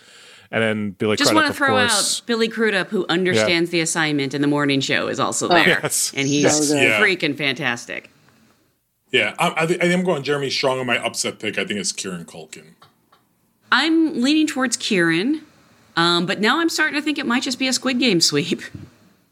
[0.52, 2.20] and then Billy Just want to throw course.
[2.20, 5.54] out Billy Crudup, who understands the assignment in the morning show, is also Oh.
[5.54, 6.12] there, Yes.
[6.14, 6.76] and he's So.
[6.76, 7.00] Yeah.
[7.00, 8.10] freaking fantastic.
[9.10, 11.58] Yeah, I, I, think, I think I'm going Jeremy Strong on my upset pick.
[11.58, 12.74] I think it's Kieran Culkin.
[13.70, 15.42] I'm leaning towards Kieran,
[15.96, 18.62] um, but now I'm starting to think it might just be a Squid Game sweep.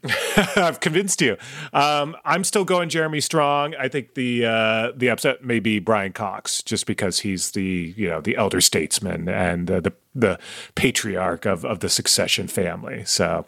[0.55, 1.37] I've convinced you.
[1.73, 3.75] Um, I'm still going Jeremy Strong.
[3.75, 8.09] I think the uh, the upset may be Brian Cox, just because he's the you
[8.09, 10.39] know the elder statesman and uh, the the
[10.75, 13.03] patriarch of of the Succession family.
[13.05, 13.45] So.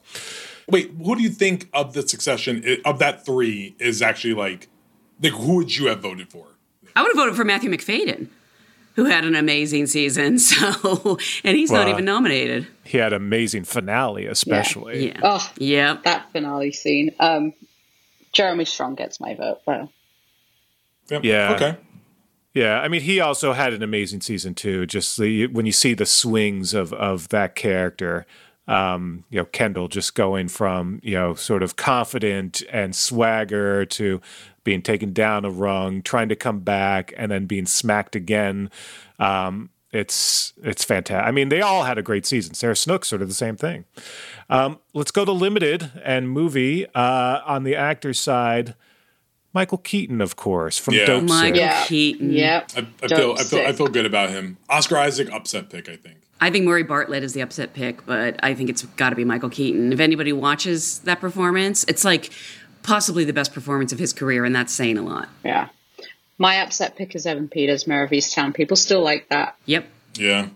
[0.69, 4.69] Wait, who do you think of the succession of that three is actually like,
[5.21, 6.45] like who would you have voted for?
[6.95, 8.27] I would have voted for Matthew Macfadyen,
[8.95, 10.37] who had an amazing season.
[10.39, 12.67] So, and he's not even nominated.
[12.83, 15.07] He had amazing finale, especially.
[15.07, 15.19] Yeah.
[15.23, 16.03] Oh, Yep.
[16.03, 17.11] that finale scene.
[17.19, 17.53] Um,
[18.33, 19.61] Jeremy Strong gets my vote.
[19.65, 19.89] Though.
[21.09, 21.23] Yep.
[21.23, 21.53] Yeah.
[21.55, 21.77] Okay.
[22.53, 24.85] Yeah, I mean, he also had an amazing season too.
[24.85, 28.27] Just the, when you see the swings of of that character,
[28.67, 34.21] um, you know, Kendall just going from you know sort of confident and swagger to
[34.63, 38.69] being taken down a rung, trying to come back, and then being smacked again.
[39.19, 41.27] Um, it's it's fantastic.
[41.27, 42.55] I mean, they all had a great season.
[42.55, 43.85] Sarah Snook sort of the same thing.
[44.49, 48.75] Um, let's go to limited and movie uh, on the actor side.
[49.53, 51.05] Michael Keaton, of course, from Yeah.
[51.05, 51.55] Dope Michael Sick.
[51.57, 51.85] Yeah.
[51.85, 52.31] Keaton.
[52.31, 52.71] Yep.
[52.75, 54.57] I, I feel I feel I feel good about him.
[54.67, 56.17] Oscar Isaac upset pick, I think.
[56.41, 59.23] I think Murray Bartlett is the upset pick, but I think it's got to be
[59.23, 59.93] Michael Keaton.
[59.93, 62.31] If anybody watches that performance, it's like
[62.83, 65.29] possibly the best performance of his career, and that's saying a lot.
[65.43, 65.69] Yeah.
[66.37, 68.53] My upset pick is Evan Peters, Mare of Easttown.
[68.53, 69.55] People still like that.
[69.65, 69.87] Yep.
[70.15, 70.49] Yeah.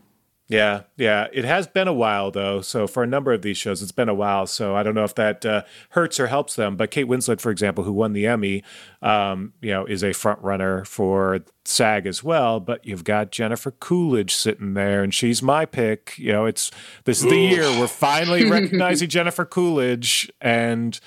[0.49, 1.27] Yeah, yeah.
[1.33, 2.61] It has been a while though.
[2.61, 4.47] So for a number of these shows, it's been a while.
[4.47, 6.77] So I don't know if that uh, hurts or helps them.
[6.77, 8.63] But Kate Winslet, for example, who won the Emmy,
[9.01, 12.61] um, you know, is a front runner for SAG as well.
[12.61, 16.17] But you've got Jennifer Coolidge sitting there, and she's my pick.
[16.17, 16.71] You know, it's
[17.03, 20.97] this is the year we're finally recognizing Jennifer Coolidge, and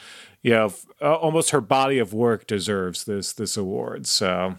[0.42, 4.06] you know, f- uh, almost her body of work deserves this this award.
[4.06, 4.56] So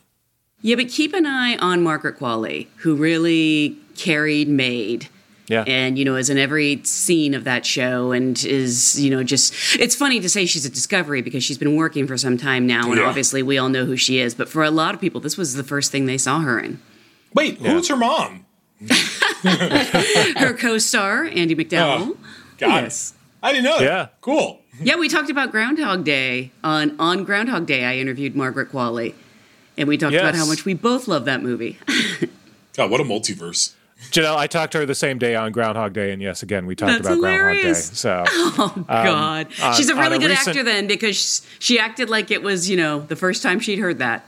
[0.62, 5.10] Yeah, but keep an eye on Margaret Qualley, who really carried Maid.
[5.48, 9.22] yeah, and you know is in every scene of that show and is you know
[9.24, 12.66] just it's funny to say she's a discovery because she's been working for some time
[12.66, 13.08] now and Yeah.
[13.08, 15.56] obviously we all know who she is but for a lot of people this was
[15.56, 16.80] the first thing they saw her in
[17.34, 18.46] Wait, who's her mom?
[20.38, 22.16] her co-star andie macdowell
[22.58, 23.18] Got yes it.
[23.44, 23.84] I didn't know that.
[23.86, 24.08] Yeah.
[24.22, 24.61] Cool.
[24.82, 29.14] yeah we talked about groundhog day on on groundhog day i interviewed margaret qualley
[29.78, 31.78] and we talked about how much we both love that movie
[32.78, 33.74] God, what a multiverse.
[34.12, 36.74] Janelle, I talked to her the same day on Groundhog Day, and yes, again, we
[36.76, 37.58] talked That's about Groundhog Day.
[37.60, 38.00] hilarious.
[38.00, 41.78] So oh, um, god on- she's a really a good recent- actor then because she
[41.78, 44.26] acted like it was you know the first time she'd heard that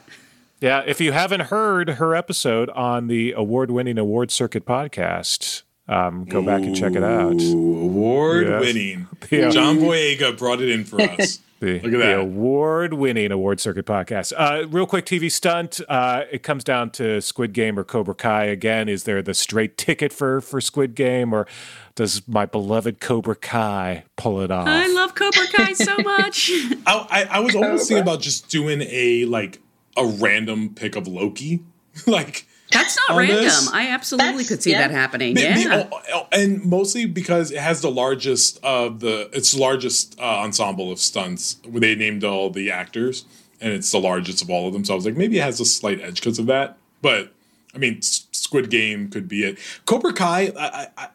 [0.60, 6.42] Yeah, if you haven't heard her episode on the award-winning Award Circuit podcast, um, go
[6.42, 7.42] back and check it out.
[7.42, 8.62] Award Yes.
[8.62, 9.08] winning.
[9.32, 9.50] Yeah.
[9.50, 11.40] John Boyega brought it in for us.
[11.62, 12.20] The, Look at the that.
[12.20, 14.34] award-winning Award Circuit podcast.
[14.36, 15.80] Uh, real quick TV stunt.
[15.88, 18.90] Uh, it comes down to Squid Game or Cobra Kai again.
[18.90, 21.48] Is there the straight ticket for for Squid Game, or
[21.96, 24.68] does my beloved Cobra Kai pull it off?
[24.68, 26.52] I love Cobra Kai so much.
[26.86, 29.62] I, I, I was almost thinking about just doing a like
[29.96, 31.64] a random pick of Loki.
[32.06, 33.44] like That's not random.
[33.44, 33.70] this?
[33.72, 34.88] I absolutely That's- could see yeah.
[34.88, 35.34] that happening.
[35.34, 35.88] Be- be- Yeah.
[35.92, 40.24] oh, oh, and mostly because it has the largest of the its the largest uh,
[40.24, 41.58] ensemble of stunts.
[41.68, 43.26] Where they named all the actors,
[43.62, 44.84] and it's the largest of all of them.
[44.86, 46.78] So I was like, maybe it has a slight edge because of that.
[47.02, 47.34] But
[47.76, 49.58] I mean, S- Squid Game could be it.
[49.86, 51.08] Cobra Kai, I, I,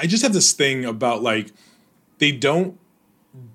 [0.00, 1.52] I just have this thing about like
[2.18, 2.78] they don't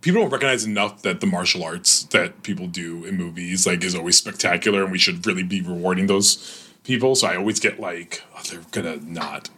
[0.02, 3.94] people don't recognize enough that the martial arts that people do in movies like is
[3.94, 8.24] always spectacular and we should really be rewarding those people so i always get like
[8.36, 9.50] oh, they're gonna not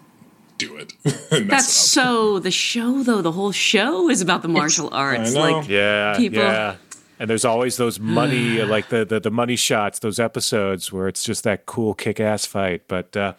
[0.58, 0.92] do it
[1.30, 3.22] That's it so the show though.
[3.22, 5.34] The whole show is about the martial arts.
[5.34, 5.39] know.
[5.60, 6.76] Like Yeah, people- yeah.
[7.18, 11.24] And there's always those money, like the, the the money shots, those episodes where it's
[11.24, 12.82] just that cool kick-ass fight.
[12.89, 13.34] But uh,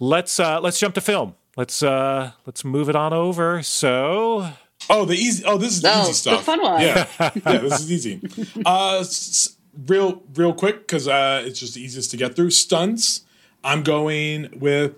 [0.00, 1.34] let's uh, let's jump to film.
[1.56, 3.62] Let's uh, let's move it on over.
[3.62, 4.48] So
[4.90, 6.80] oh the easy oh this is the Oh, easy the stuff fun one.
[6.80, 8.20] yeah yeah this is easy
[8.66, 13.22] uh s- real real quick because uh it's just the easiest to get through stunts
[13.62, 14.94] i'm going with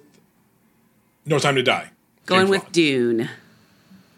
[1.27, 1.91] no time to die
[2.27, 2.73] going James with Wan.
[2.73, 3.29] Dune.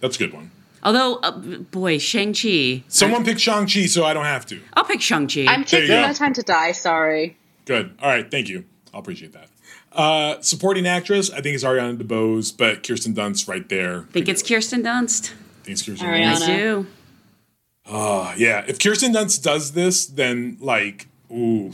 [0.01, 0.51] that's a good one
[0.85, 2.83] Although, uh, boy, Shang Chi.
[2.89, 5.45] someone pick shang-chi so i don't have to I'll pick Shang Chi.
[5.49, 6.07] I'm you taking go.
[6.09, 6.73] no time to die.
[6.73, 7.37] Sorry.
[7.67, 7.95] Good.
[8.03, 8.29] All right.
[8.29, 8.65] Thank you.
[8.93, 9.49] I'll appreciate that.
[9.93, 14.07] Uh, supporting actress, I think it's Ariana DeBose, but Kirsten Dunst right there.
[14.11, 15.31] think it's Kirsten Dunst.
[15.31, 16.35] I think it's Kirsten Ariana.
[16.35, 16.43] Dunst.
[16.49, 16.87] I do.
[17.87, 18.65] Uh, yeah.
[18.67, 21.73] If Kirsten Dunst does this, then like, ooh,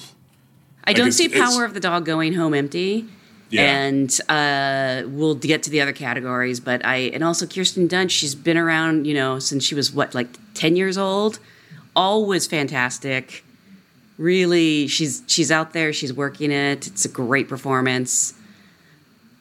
[0.85, 3.07] I don't see Power of the Dog going home empty.
[3.51, 3.63] Yeah.
[3.63, 8.11] And uh, we'll get to the other categories, but I and also Kirsten Dunst.
[8.11, 11.39] She's been around, you know, since she was what, like ten years old.
[11.97, 13.45] Always fantastic.
[14.19, 15.93] Really, she's she's out there.
[15.93, 16.87] She's working it.
[16.87, 18.35] It's a great performance.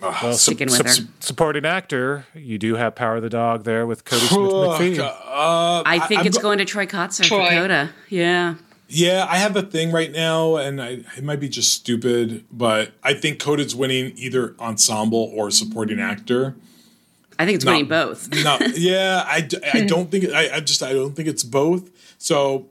[0.01, 1.03] Uh, Sticking with her.
[1.19, 4.99] supporting actor, you do have Power of the Dog there with Cody Smith McPhee.
[4.99, 7.45] uh, I think I'm it's go- going to Troy Kotsur Troy.
[7.45, 7.89] for Coda.
[8.09, 8.55] Yeah.
[8.87, 12.91] yeah, I have a thing right now, and I, it might be just stupid, but
[13.03, 16.55] I think Coda's winning either ensemble or supporting actor.
[17.39, 17.71] I think it's No.
[17.71, 18.29] winning both.
[18.43, 21.89] no, yeah, I, d- I don't think I, I just I don't think it's both.
[22.19, 22.67] So,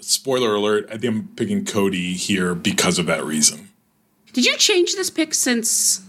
[0.00, 3.68] spoiler alert: I think I'm picking Kodi here because of that reason.
[4.32, 6.04] Did you change this pick since The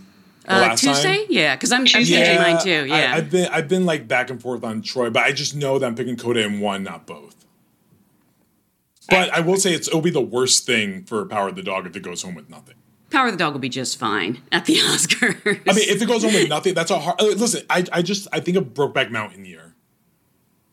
[0.47, 0.93] uh, last time?
[0.93, 1.25] Tuesday?
[1.29, 2.85] Yeah, because I'm, I'm changing mine too.
[2.85, 2.95] Yeah.
[2.95, 5.79] I, have been I've been like back and forth on Troy, but I just know
[5.79, 7.35] that I'm picking Coda in one, not both.
[9.09, 11.85] But I will say it's it'll be the worst thing for Power of the Dog
[11.85, 12.75] if it goes home with nothing.
[13.09, 15.61] Power of the Dog will be just fine at the Oscars.
[15.67, 17.21] I mean, if it goes home with nothing, that's a hard.
[17.21, 19.75] uh, Listen, I I just I think of Brokeback Mountain year.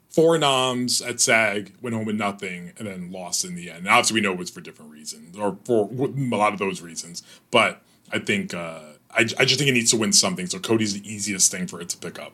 [0.09, 3.81] Four noms at SAG, went home with nothing, and then lost in the end.
[3.81, 6.81] And obviously, we know it was for different reasons, or for a lot of those
[6.81, 7.23] reasons.
[7.53, 7.81] But
[8.13, 8.81] I think uh,
[9.13, 10.47] I, I just think it needs to win something.
[10.47, 12.33] So Kodi's the easiest thing for it to pick up.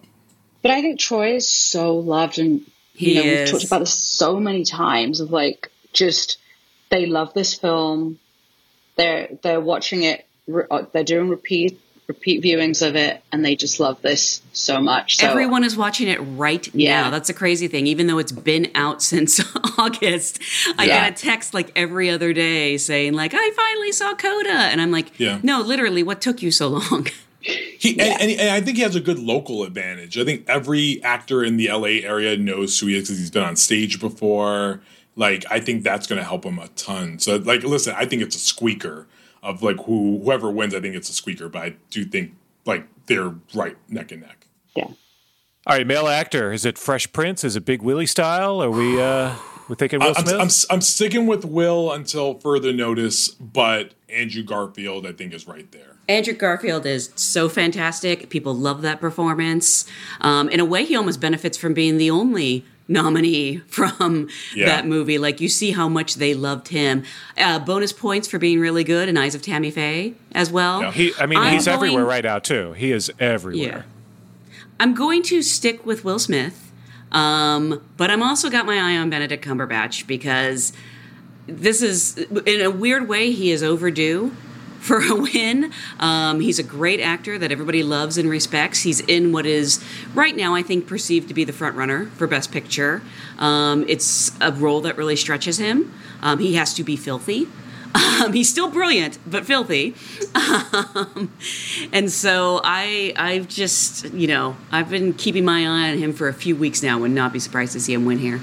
[0.62, 2.60] But I think Troy is so loved, and
[2.94, 3.40] you He know is.
[3.52, 5.20] we've talked about this so many times.
[5.20, 6.38] Of like, just
[6.90, 8.18] they love this film.
[8.96, 10.26] They're they're watching it.
[10.46, 14.80] re- uh, They're doing repeat repeat viewings of it, and they just love this so
[14.80, 15.16] much.
[15.16, 17.02] So Everyone is watching it right Yeah.
[17.02, 17.10] now.
[17.10, 17.86] That's a crazy thing.
[17.88, 19.40] Even though it's been out since
[19.78, 20.40] August,
[20.78, 21.08] I Yeah.
[21.10, 24.90] get a text like every other day saying like, "I finally saw Coda," and I'm
[24.92, 25.40] like, Yeah.
[25.42, 27.08] "No, literally, what took you so long?"
[27.78, 30.18] He and, and, and I think he has a good local advantage.
[30.18, 33.44] I think every actor in the LA area knows who he is because he's been
[33.44, 34.80] on stage before.
[35.14, 37.20] Like I think that's going to help him a ton.
[37.20, 39.06] So like, listen, I think it's a squeaker
[39.46, 40.74] of like who whoever wins.
[40.74, 42.34] I think it's a squeaker, but I do think
[42.66, 44.46] like they're right neck and neck.
[44.74, 44.88] yeah.
[45.68, 46.52] All right, male actor.
[46.52, 47.42] Is it Fresh Prince?
[47.42, 48.62] Is it Big Willie style?
[48.62, 49.34] Are we uh
[49.68, 50.40] we're thinking Will I'm, Smith?
[50.70, 55.70] I'm, I'm sticking with Will until further notice, but Andrew Garfield I think is right
[55.72, 55.96] there.
[56.08, 58.30] Andrew Garfield is so fantastic.
[58.30, 59.86] People love that performance.
[60.20, 64.66] Um, in a way, he almost benefits from being the only nominee from Yeah.
[64.66, 65.18] that movie.
[65.18, 67.02] Like you see how much they loved him.
[67.36, 70.82] Uh, bonus points for being really good in Eyes of Tammy Faye as well.
[70.82, 70.92] Yeah.
[70.92, 72.72] he, I mean, I'm he's going- everywhere right now too.
[72.74, 73.26] He is Yeah.
[73.26, 73.84] everywhere.
[74.78, 76.70] I'm going to stick with Will Smith,
[77.10, 80.72] um, but I'm also got my eye on Benedict Cumberbatch because
[81.46, 84.36] this is, in a weird way, he is overdue
[84.80, 85.72] for a win.
[86.00, 88.82] Um, he's a great actor that everybody loves and respects.
[88.82, 89.82] He's in what is
[90.14, 93.02] right now, I think, perceived to be the front runner for Best Picture.
[93.38, 95.92] Um, it's a role that really stretches him.
[96.22, 97.46] Um, he has to be filthy.
[97.94, 99.94] Um, he's still brilliant, but filthy.
[100.34, 101.32] Um,
[101.92, 106.28] and so I, I've just, you know, I've been keeping my eye on him for
[106.28, 106.98] a few weeks now.
[106.98, 108.40] Would not be surprised to see him win here.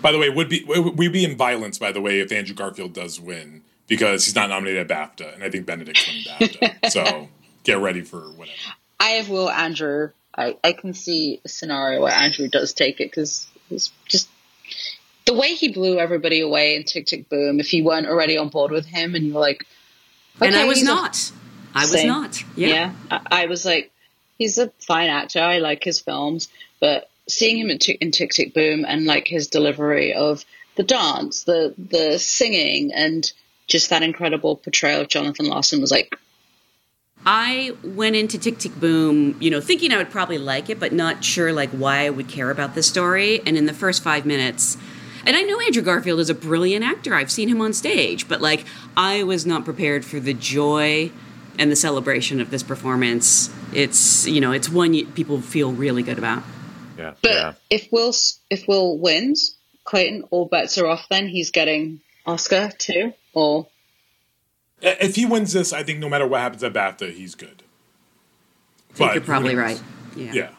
[0.00, 1.78] By the way, would be we'd be in violence.
[1.78, 5.42] By the way, if Andrew Garfield does win because he's not nominated at BAFTA, and
[5.42, 6.90] I think Benedict's winning BAFTA.
[6.90, 7.28] so
[7.64, 8.56] get ready for whatever.
[9.00, 10.10] I have Will Andrew.
[10.36, 14.28] I, I can see a scenario where Andrew does take it because it's just
[15.26, 17.58] the way he blew everybody away in Tick Tick Boom.
[17.58, 19.66] If you weren't already on board with him and you're like,
[20.40, 21.32] and I was not.
[21.74, 22.06] I was Same.
[22.06, 22.42] not.
[22.56, 22.92] Yeah.
[23.10, 23.90] I, I was like,
[24.38, 25.40] he's a fine actor.
[25.40, 26.48] I like his films,
[26.80, 30.44] but seeing him in, Tick- in Tick Tick Boom and like his delivery of
[30.76, 33.30] the dance, the the singing, and
[33.68, 36.18] just that incredible portrayal of Jonathan Larson was like,
[37.24, 40.92] I went into Tick Tick Boom, you know, thinking I would probably like it, but
[40.92, 43.40] not sure like why I would care about this story.
[43.44, 44.76] And in the first five minutes,
[45.26, 47.14] and I know Andrew Garfield is a brilliant actor.
[47.14, 48.64] I've seen him on stage, but like
[48.96, 51.10] I was not prepared for the joy
[51.58, 53.50] and the celebration of this performance.
[53.74, 56.44] It's you know, it's one people feel really good about.
[56.96, 57.52] Yeah, but yeah.
[57.68, 58.14] if Will
[58.48, 61.08] if Will wins, Clayton, all bets are off.
[61.10, 63.66] Then he's getting Oscar too, or
[64.80, 67.62] If he wins this, I think no matter what happens at BAFTA, he's good.
[68.90, 69.80] I think But you're probably right.
[70.16, 70.32] Yeah.
[70.32, 70.50] Yeah.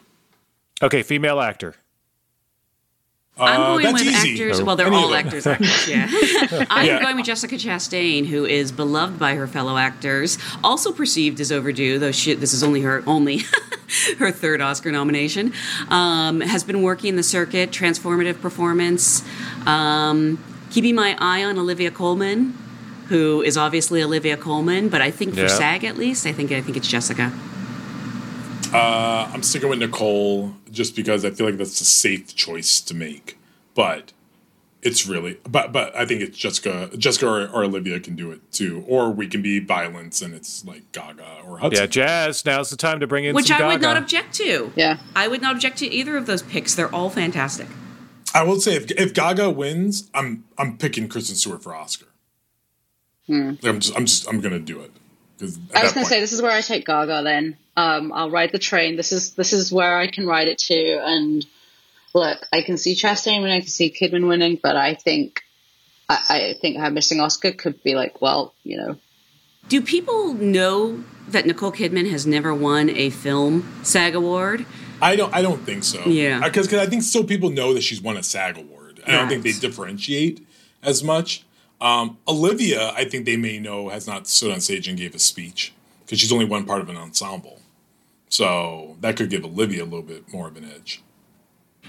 [0.82, 1.76] Okay, female actor.
[3.38, 4.32] I'm Uh, going that's with easy.
[4.34, 4.62] actors.
[4.62, 5.48] Well, they're Any all actors.
[5.48, 6.08] actors yeah.
[6.70, 7.02] I'm Yeah.
[7.02, 12.00] going with Jessica Chastain, who is beloved by her fellow actors, also perceived as overdue,
[12.00, 13.44] though she, this is only her only
[14.20, 15.54] her third Oscar nomination.
[15.88, 19.24] Um, has been working the circuit, transformative performance.
[19.66, 22.54] Um, keeping my eye on Olivia Colman,
[23.08, 25.48] who is obviously Olivia Colman, but I think for Yeah.
[25.48, 27.32] SAG at least, I think I think it's Jessica.
[28.74, 32.94] Uh, I'm sticking with Nicole just because I feel like that's a safe choice to
[32.94, 33.38] make.
[33.74, 34.14] But
[34.84, 38.42] it's really, but but I think it's Jessica, Jessica or, or Olivia can do it
[38.52, 41.82] too, or we can be violence and it's like Gaga or Hudson.
[41.82, 42.46] Yeah, Jazz.
[42.46, 44.72] Now's the time to bring in Which some I would not object to.
[44.76, 44.98] yeah.
[45.16, 46.76] I would not object to either of those picks.
[46.76, 47.68] They're all fantastic.
[48.34, 52.06] I will say if, if Gaga wins, I'm I'm picking Kristen Stewart for Oscar.
[53.64, 54.92] I'm just I'm just I'm gonna do it.
[55.42, 57.22] I was going to say this is where I take Gaga.
[57.24, 58.98] Then um, I'll ride the train.
[58.98, 61.00] This is this is where I can ride it to.
[61.02, 61.46] And
[62.14, 65.42] look, I can see Chastain winning, I can see Kidman winning, but I think
[66.10, 68.98] I, I think her missing Oscar could be like, well, you know,
[69.70, 74.66] Do people know that Nicole Kidman has never won a film SAG award?
[75.02, 75.34] I don't.
[75.34, 76.02] I don't think so.
[76.06, 76.42] Yeah.
[76.44, 79.02] Because I think still people know that she's won a SAG award.
[79.08, 80.46] I don't think they differentiate
[80.84, 81.44] as much.
[81.82, 85.20] Um, Olivia, I think they may know, has not stood on stage and gave a
[85.20, 85.74] speech
[86.06, 87.62] because she's only one part of an ensemble.
[88.30, 91.02] So that could give Olivia a little bit more of an edge.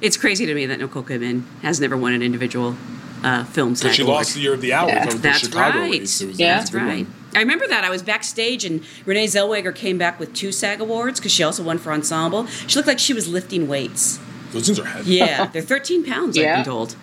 [0.00, 2.76] It's crazy to me that Nicole Kidman has never won an individual
[3.22, 4.16] uh, film Because she award.
[4.18, 4.88] lost the year of the owl.
[4.88, 5.04] Yeah.
[5.06, 5.90] That That's Chicago right.
[5.90, 6.20] race.
[6.22, 6.58] It was, Yeah.
[6.58, 7.06] That's right.
[7.06, 7.14] one.
[7.34, 7.84] I remember that.
[7.84, 11.62] I was backstage and Renee Zellweger came back with two SAG awards because she also
[11.62, 12.46] won for ensemble.
[12.46, 14.18] She looked like she was lifting weights.
[14.52, 15.14] Those things are heavy.
[15.16, 16.96] Yeah, they're 13 pounds, I've been told.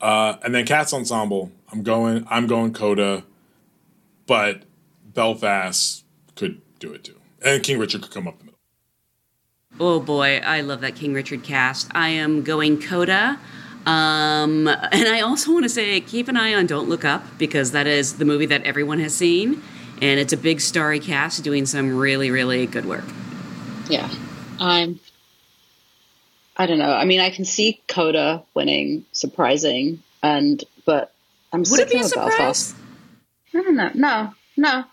[0.00, 1.52] Uh, and then Cats Ensemble.
[1.70, 2.26] I'm going.
[2.28, 3.24] I'm going Coda,
[4.26, 4.64] but
[5.04, 6.04] Belfast
[6.34, 8.58] could do it too, and King Richard could come up the middle.
[9.78, 11.88] Oh boy, I love that King Richard cast.
[11.94, 13.38] I am going Coda.
[13.86, 17.72] Um, and I also want to say keep an eye on Don't Look Up because
[17.72, 19.62] that is the movie that everyone has seen.
[20.00, 23.04] And it's a big starry cast doing some really, really good work.
[23.88, 24.08] Yeah.
[24.58, 25.00] I'm.
[26.56, 26.92] I don't know.
[26.92, 31.12] I mean, I can see Coda winning, surprising, and but
[31.52, 32.36] I'm Would it be a surprise?
[32.36, 32.76] Belfast.
[33.54, 33.90] I don't know.
[33.94, 34.84] No, no,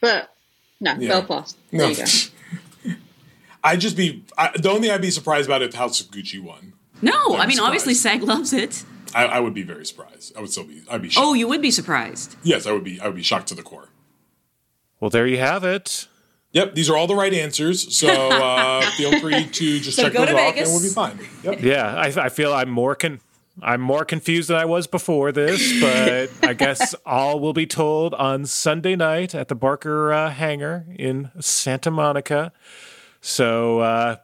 [0.00, 0.30] but
[0.80, 1.08] no, Yeah.
[1.08, 1.56] Belfast.
[1.70, 2.04] There you go.
[3.64, 6.40] I'd just be I, the only thing I'd be surprised about if House of Gucci
[6.40, 6.73] won.
[7.04, 7.94] No, I'm I mean, obviously.
[7.94, 8.84] SAG loves it.
[9.14, 10.36] I, I would be very surprised.
[10.36, 10.82] I would still be.
[10.90, 11.24] I'd be shocked.
[11.26, 12.36] Oh, you would be surprised.
[12.42, 13.00] yes, I would be.
[13.00, 13.88] I would be shocked to the core.
[15.00, 16.08] Well, there you have it.
[16.52, 17.96] Yep, these are all the right answers.
[17.96, 21.18] So uh, feel free to just So check those to off, and we'll be fine.
[21.42, 21.62] Yep.
[21.62, 23.20] Yeah, I, I feel I'm more con-
[23.60, 28.14] I'm more confused than I was before this, but I guess all will be told
[28.14, 32.52] on Sunday night at the Barker uh, Hangar in Santa Monica.
[33.20, 34.16] So uh,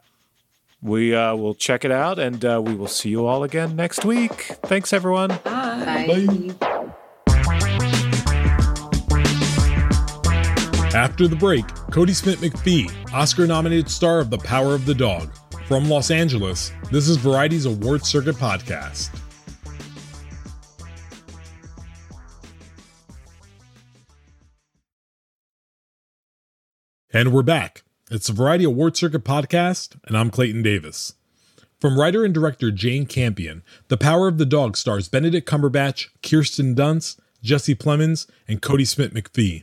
[0.82, 4.04] we uh, will check it out, and uh, we will see you all again next
[4.04, 4.56] week.
[4.64, 5.28] Thanks, everyone.
[5.44, 6.54] Bye.
[10.92, 15.32] After the break, Kodi Smit-McPhee, Oscar nominated star of The Power of the Dog.
[15.66, 19.16] From Los Angeles, this is Variety's Award Circuit podcast.
[27.12, 27.84] And we're back.
[28.12, 31.14] It's the Variety Award Circuit podcast, and I'm Clayton Davis.
[31.78, 36.74] From writer and director Jane Campion, The Power of the Dog stars Benedict Cumberbatch, Kirsten
[36.74, 39.62] Dunst, Jesse Plemons, and Kodi Smit-McPhee.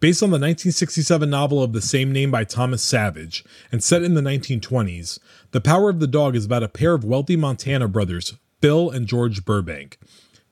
[0.00, 4.14] Based on the 1967 novel of the same name by Thomas Savage and set in
[4.14, 5.20] the 1920s,
[5.52, 9.06] The Power of the Dog is about a pair of wealthy Montana brothers, Phil and
[9.06, 9.96] George Burbank.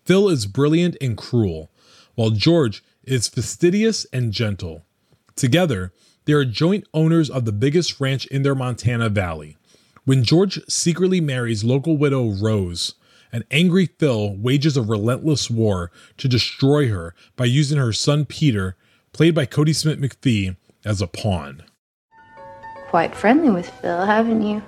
[0.05, 1.73] Phil is brilliant and cruel,
[2.15, 4.85] while George is fastidious and gentle.
[5.35, 5.93] Together,
[6.29, 9.57] they are joint owners of the biggest ranch in their Montana valley.
[10.05, 12.97] When George secretly marries local widow Rose,
[13.33, 18.77] an angry Phil wages a relentless war to destroy her by using her son Peter,
[19.15, 21.63] played by Kodi Smit-McPhee, as a pawn.
[22.89, 24.63] Quite friendly with Phil, haven't you?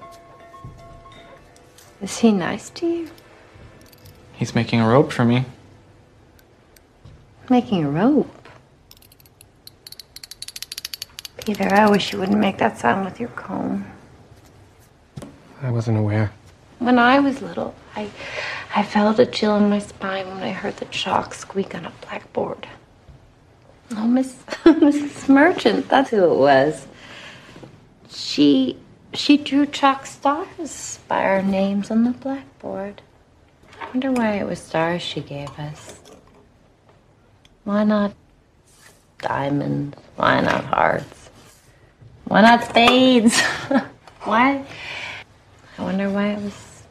[2.00, 3.10] Is he nice to you?
[4.32, 5.44] He's making a rope for me.
[7.50, 8.39] Making a rope.
[11.50, 13.84] Peter, I wish you wouldn't make that sound with your comb.
[15.60, 16.30] I wasn't aware.
[16.78, 18.08] When I was little, I,
[18.76, 21.92] I felt a chill in my spine when I heard the chalk squeak on a
[22.02, 22.68] blackboard.
[23.96, 24.34] Oh, Miss
[24.64, 25.28] Mrs.
[25.28, 26.86] Merchant, that's who it was.
[28.08, 28.76] She
[29.12, 33.02] she drew chalk stars by our names on the blackboard.
[33.80, 35.98] I wonder why it was stars she gave us.
[37.64, 38.14] Why not
[39.18, 39.98] diamonds?
[40.14, 41.19] Why not hearts?
[42.30, 43.40] Why not spades?
[44.22, 44.64] why?
[45.76, 46.82] I wonder why it was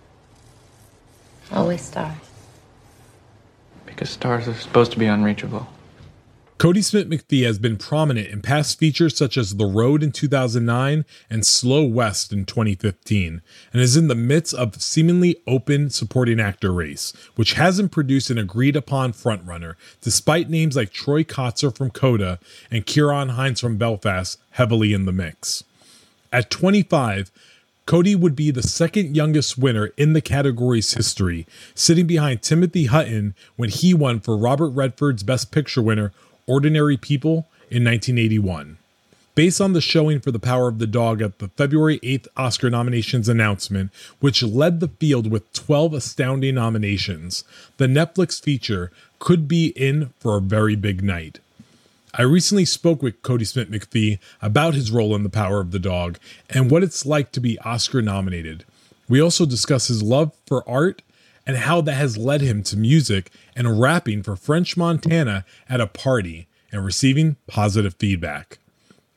[1.49, 2.17] always stars.
[3.85, 5.65] Because stars are supposed to be unreachable.
[6.60, 11.05] Cody Smith McPhee has been prominent in past features such as The Road in 2009
[11.30, 13.41] and Slow West in 2015,
[13.72, 18.38] and is in the midst of seemingly open supporting actor race, which hasn't produced an
[18.38, 22.39] agreed upon frontrunner, despite names like Troy Kotsur from Coda
[22.70, 25.64] and Ciarán Hinds from Belfast heavily in the mix.
[26.34, 27.32] At 25,
[27.88, 33.34] Kodi would be the second youngest winner in the category's history, sitting behind Timothy Hutton
[33.55, 36.12] when he won for Robert Redford's Best Picture winner,
[36.50, 38.78] Ordinary People, in 1981.
[39.36, 42.70] Based on the showing for The Power of the Dog at the February 8th Oscar
[42.70, 47.43] nominations announcement, which led the field with 12 astounding nominations,
[47.78, 51.39] the Netflix feature could be in for a very big night.
[52.16, 56.18] I recently spoke with Kodi Smit-McPhee about his role in The Power of the Dog
[56.50, 58.66] and what it's like to be Oscar nominated.
[59.08, 61.04] We also discuss his love for art
[61.45, 65.87] and how that has led him to music and rapping for French Montana at a
[65.87, 68.59] party and receiving positive feedback.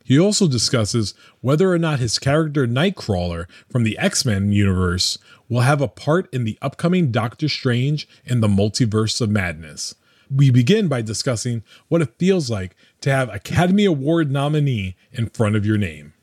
[0.05, 5.19] He also discusses whether or not his character Nightcrawler from the X Men universe
[5.49, 9.95] will have a part in the upcoming Doctor Strange and the Multiverse of Madness.
[10.35, 15.57] We begin by discussing what it feels like to have Academy Award nominee in front
[15.57, 16.15] of your name.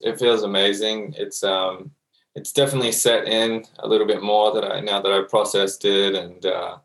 [0.00, 1.14] It feels amazing.
[1.18, 1.90] It's um,
[2.38, 6.14] it's definitely set in a little bit more that I now that I've processed it,
[6.14, 6.78] and uh,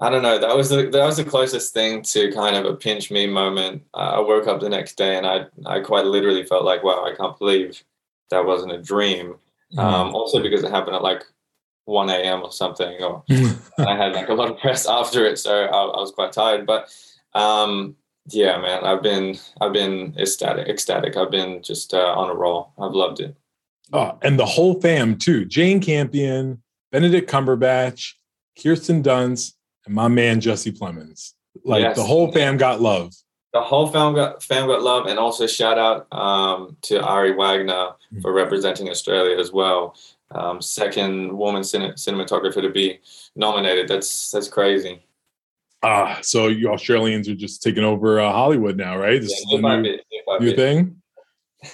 [0.00, 0.38] I don't know.
[0.38, 3.82] That was the that was the closest thing to kind of a pinch me moment.
[3.94, 7.04] Uh, I woke up the next day and I I quite literally felt like, wow,
[7.04, 7.82] I can't believe
[8.30, 9.36] that wasn't a dream.
[9.72, 9.78] Mm.
[9.78, 11.24] Um, also because it happened at like
[11.86, 12.42] 1 a.m.
[12.42, 13.22] or something, or
[13.78, 16.66] I had like a lot of press after it, so I, I was quite tired.
[16.66, 16.92] But
[17.34, 17.94] um,
[18.26, 21.16] yeah, man, I've been I've been ecstatic, ecstatic.
[21.16, 22.72] I've been just uh, on a roll.
[22.78, 23.36] I've loved it.
[23.92, 25.44] Oh, and the whole fam too.
[25.44, 28.12] Jane Campion, Benedict Cumberbatch,
[28.60, 29.52] Kirsten Dunst,
[29.86, 31.32] and my man Jesse Plemons.
[31.64, 31.96] Like yes.
[31.96, 33.12] the whole fam got love.
[33.52, 37.66] The whole fam got fam got love, and also shout out um, to Ari Wegner
[37.68, 38.20] mm-hmm.
[38.20, 39.96] for representing Australia as well.
[40.32, 42.98] Um, second woman cin- cinematographer to be
[43.36, 43.86] nominated.
[43.86, 45.06] That's that's crazy.
[45.84, 49.20] Ah, so you Australians are just taking over uh, Hollywood now, right?
[49.20, 49.98] This yeah, is the new,
[50.40, 51.02] new thing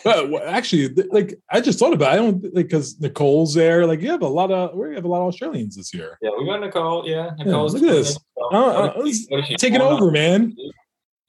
[0.05, 2.13] but actually, like I just thought about, it.
[2.13, 3.87] I don't like because Nicole's there.
[3.87, 6.19] Like you have a lot of we have a lot of Australians this year.
[6.23, 7.09] Yeah, we got Nicole.
[7.09, 8.19] Yeah, Nicole's yeah, look at this.
[8.53, 10.57] Uh, uh, taking over, man.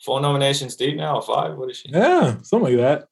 [0.03, 1.55] Four nominations deep now, or five?
[1.55, 1.89] What is she?
[1.89, 3.07] Yeah, something like that.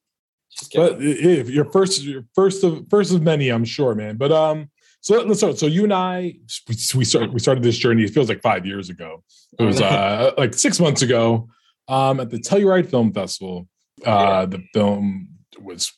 [0.74, 4.16] But if you're first, you're first of first of many, I'm sure, man.
[4.16, 4.70] But um,
[5.00, 5.58] so let's start.
[5.58, 6.34] So you and I,
[6.68, 8.04] we, we started we started this journey.
[8.04, 9.22] It feels like five years ago.
[9.58, 11.48] It was uh like six months ago,
[11.88, 13.68] um, at the Telluride Film Festival.
[14.06, 14.46] Uh, yeah.
[14.46, 15.28] the film
[15.62, 15.92] was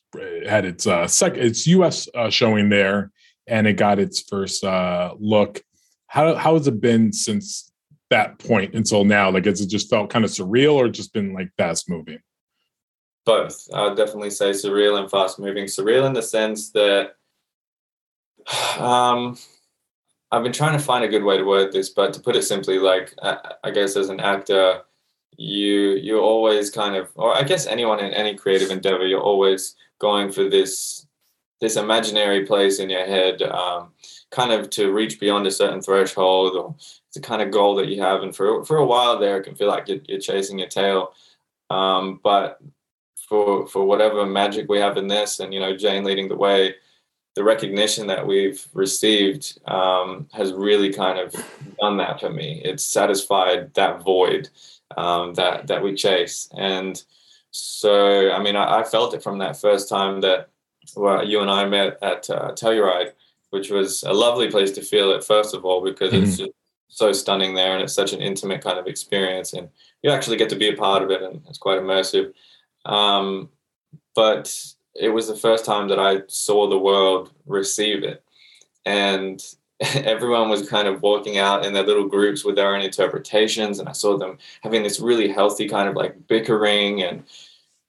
[0.49, 3.11] had its uh sec- its US uh, showing there
[3.47, 5.63] and it got its first uh look.
[6.07, 7.73] How how has it been since
[8.11, 9.31] that point until now?
[9.31, 12.19] Like has it just felt kind of surreal or just been like fast moving?
[13.25, 13.69] Both.
[13.73, 15.67] I would definitely say surreal and fast moving.
[15.67, 17.13] Surreal in the sense that
[18.79, 19.37] um
[20.31, 22.43] i've been trying to find a good way to word this but to put it
[22.43, 24.83] simply like i, I guess as an actor
[25.37, 29.77] you you always kind of or i guess anyone in any creative endeavor you're always
[29.99, 31.07] going for this
[31.63, 33.93] this imaginary place in your head um,
[34.31, 37.89] kind of to reach beyond a certain threshold or it's a kind of goal that
[37.89, 38.23] you have.
[38.23, 41.13] And for for a while there it can feel like you're, you're chasing your tail.
[41.71, 42.61] Um, but
[43.29, 46.75] for for whatever magic we have in this and you know jane leading the way
[47.35, 51.33] the recognition that we've received um, has really kind of
[51.81, 52.61] done that for me.
[52.63, 54.51] It's satisfied that void
[54.97, 56.49] um, that that we chase.
[56.57, 57.03] And
[57.51, 60.49] so, I mean, I, I, felt it from that first time that
[60.97, 63.13] well, you and I met at uh, Telluride,
[63.51, 65.25] which was a lovely place to feel it.
[65.25, 66.25] First of all, because mm-hmm.
[66.25, 66.53] it's just
[66.89, 69.69] so stunning there, and it's such an intimate kind of experience, and
[70.03, 72.33] you actually get to be a part of it, and it's quite immersive.
[72.85, 73.49] Um,
[74.15, 74.55] but
[74.95, 78.25] it was the first time that I saw the world receive it,
[78.85, 79.43] and
[79.95, 83.89] everyone was kind of walking out in their little groups with their own interpretations and
[83.89, 87.25] i saw them having this really healthy kind of like bickering and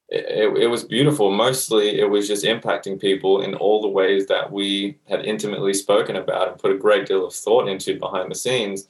[0.08, 1.30] it, it, was beautiful.
[1.30, 6.16] Mostly it was just impacting people in all the ways that we had intimately spoken
[6.16, 8.88] about and put a great deal of thought into behind the scenes.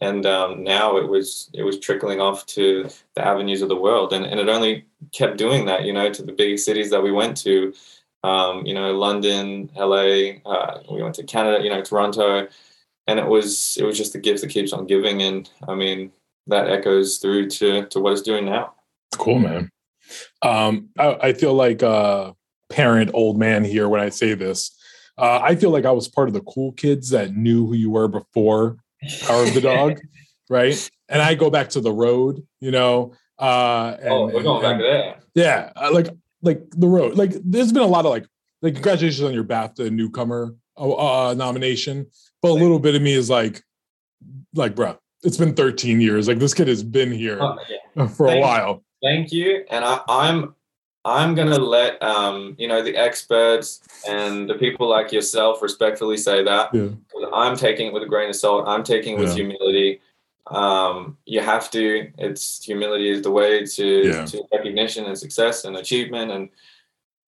[0.00, 4.12] And um, now it was it was trickling off to the avenues of the world
[4.12, 7.12] and, and it only kept doing that you know to the big cities that we
[7.12, 7.72] went to
[8.22, 10.38] um, you know, London, LA.
[10.44, 12.48] Uh, we went to Canada, you know, Toronto,
[13.06, 15.22] and it was it was just the gift that keeps on giving.
[15.22, 16.12] And I mean,
[16.46, 18.74] that echoes through to to what it's doing now.
[19.16, 19.70] Cool, man.
[20.42, 22.34] Um, I, I feel like a
[22.68, 24.72] parent, old man here when I say this.
[25.18, 27.90] Uh, I feel like I was part of the cool kids that knew who you
[27.90, 28.76] were before
[29.22, 29.98] Power of the Dog,
[30.50, 30.90] right?
[31.08, 33.14] And I go back to the road, you know.
[33.38, 35.16] Uh, and, oh, we're going and, back there.
[35.34, 36.08] Yeah, like
[36.42, 37.16] like the road.
[37.16, 38.26] Like there's been a lot of like
[38.62, 42.06] like congratulations on your BAFTA newcomer uh, uh, nomination,
[42.42, 43.62] but a little bit of me is like
[44.54, 46.28] like bro, it's been 13 years.
[46.28, 48.06] Like this kid has been here oh, yeah.
[48.08, 48.82] for thank a while.
[49.02, 49.08] You.
[49.08, 50.54] Thank you, and I, I'm
[51.04, 56.42] I'm gonna let um, you know the experts and the people like yourself respectfully say
[56.42, 56.74] that.
[56.74, 56.88] Yeah.
[57.32, 58.66] I'm taking it with a grain of salt.
[58.66, 59.44] I'm taking it with yeah.
[59.44, 60.00] humility
[60.48, 64.24] um, you have to it's humility is the way to, yeah.
[64.26, 66.48] to recognition and success and achievement and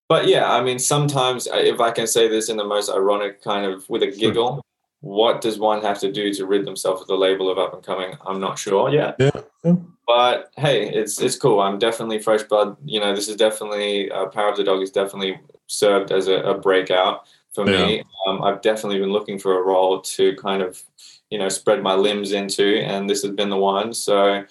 [0.09, 3.67] but yeah i mean sometimes if i can say this in the most ironic kind
[3.67, 4.63] of with a giggle sure.
[5.01, 7.83] what does one have to do to rid themselves of the label of up and
[7.83, 9.31] coming i'm not sure yet yeah.
[9.65, 9.75] yeah.
[10.07, 14.27] but hey it's it's cool i'm definitely fresh blood you know this is definitely uh,
[14.27, 17.85] power of the dog is definitely served as a, a breakout for yeah.
[17.85, 20.83] me um, i've definitely been looking for a role to kind of
[21.31, 23.93] you know spread my limbs into, and this has been the one.
[23.93, 24.45] So,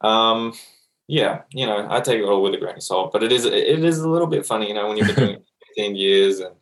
[0.00, 0.54] um,
[1.06, 3.12] yeah, you know, I take it all with a grain of salt.
[3.12, 5.36] But it is it is a little bit funny, you know, when you've been doing
[5.36, 5.44] it
[5.76, 6.54] 15 years and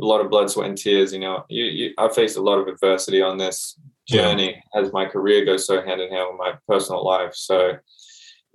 [0.00, 1.12] a lot of blood, sweat, and tears.
[1.12, 3.78] You know, you, you I've faced a lot of adversity on this
[4.08, 4.80] journey yeah.
[4.80, 7.34] as my career goes so hand in hand with my personal life.
[7.34, 7.78] So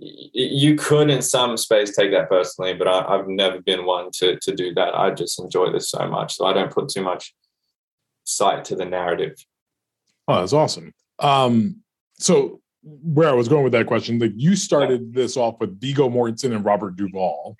[0.04, 4.38] you could in some space take that personally, but I, have never been one to
[4.40, 4.96] to do that.
[4.96, 7.36] I just enjoy this so much, so I don't put too much
[8.24, 9.36] sight to the narrative.
[10.32, 10.94] Oh, that's awesome.
[11.20, 11.78] Um,
[12.18, 16.10] so where I was going with that question, like you started this off with Viggo
[16.10, 17.56] Mortensen and Robert Duvall,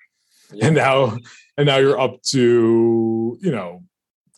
[0.52, 0.66] yeah.
[0.66, 1.16] and now
[1.56, 3.82] and now you're up to you know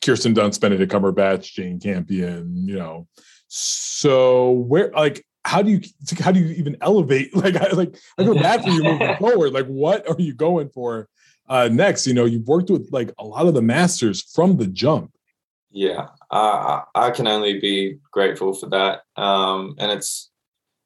[0.05, 3.07] Kirsten Dunst, Benedict Cumberbatch, Jane Campion, you know.
[3.49, 5.81] So where like how do you
[6.19, 9.53] how do you even elevate like I, like I feel bad for you moving forward
[9.53, 11.09] like what are you going for
[11.49, 14.67] uh next you know you've worked with like a lot of the masters from the
[14.67, 15.13] jump
[15.71, 20.31] yeah i i can only be grateful for that um and it's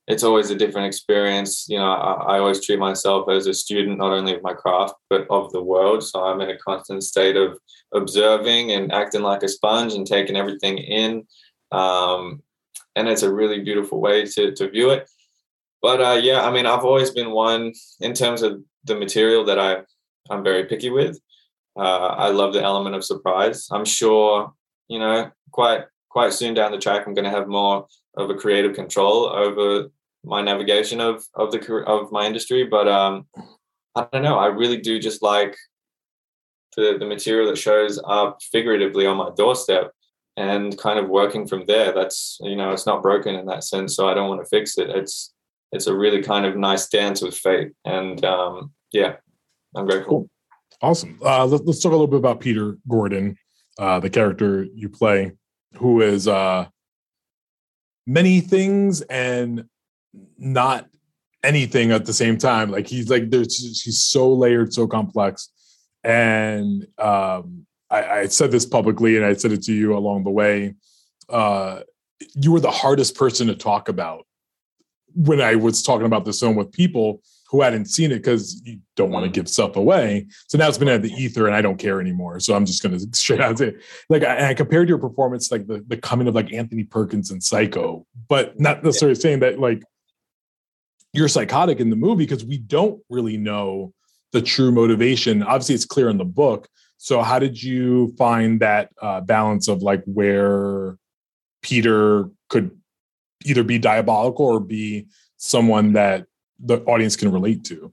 [0.06, 3.98] it's always a different experience you know I, I always treat myself as a student
[3.98, 7.36] not only of my craft but of the world so i'm in a constant state
[7.36, 7.58] of
[7.94, 11.26] observing and acting like a sponge and taking everything in
[11.72, 12.42] um
[12.98, 15.08] and it's a really beautiful way to to view it.
[15.80, 19.58] But uh, yeah, I mean, I've always been one in terms of the material that
[19.58, 19.82] I
[20.30, 21.18] I'm very picky with.
[21.78, 23.68] Uh, I love the element of surprise.
[23.70, 24.52] I'm sure
[24.88, 27.86] you know quite quite soon down the track, I'm going to have more
[28.16, 29.88] of a creative control over
[30.24, 32.64] my navigation of of the of my industry.
[32.64, 33.26] But um,
[33.94, 34.38] I don't know.
[34.38, 35.56] I really do just like
[36.76, 39.92] the the material that shows up figuratively on my doorstep
[40.36, 41.92] and kind of working from there.
[41.92, 44.78] That's you know, it's not broken in that sense, so I don't want to fix
[44.78, 44.90] it.
[44.90, 45.34] It's
[45.72, 49.16] it's a really kind of nice dance with fate, and um, yeah,
[49.74, 50.08] I'm grateful.
[50.08, 50.30] Cool.
[50.80, 51.18] Awesome.
[51.24, 53.36] Uh, let, us talk a little bit about Peter Gordon,
[53.78, 55.32] uh, the character you play,
[55.76, 56.66] who is uh,
[58.06, 59.64] many things and
[60.36, 60.86] not
[61.44, 62.70] anything at the same time.
[62.70, 65.48] Like he's like there's he's so layered, so complex,
[66.02, 70.30] and um, I, I, said this publicly and I said it to you along the
[70.30, 70.74] way.
[71.28, 71.80] Uh,
[72.34, 74.26] you were the hardest person to talk about
[75.14, 78.78] when I was talking about this film with people who hadn't seen it because you
[78.94, 79.34] don't want to mm.
[79.34, 80.26] give stuff away.
[80.48, 82.40] So now it's been at the ether and I don't care anymore.
[82.40, 83.74] So I'm just going to straight out say,
[84.08, 87.42] like, I, I, compared your performance like the, the coming of like Anthony Perkins and
[87.42, 89.22] Psycho, but not necessarily yeah.
[89.22, 89.82] saying that like
[91.12, 93.94] you're psychotic in the movie because we don't really know
[94.32, 95.42] the true motivation.
[95.42, 96.68] Obviously, it's clear in the book,
[96.98, 100.98] so how did you find that uh, balance of like where
[101.62, 102.72] Peter could
[103.44, 106.26] either be diabolical or be someone that
[106.58, 107.92] the audience can relate to?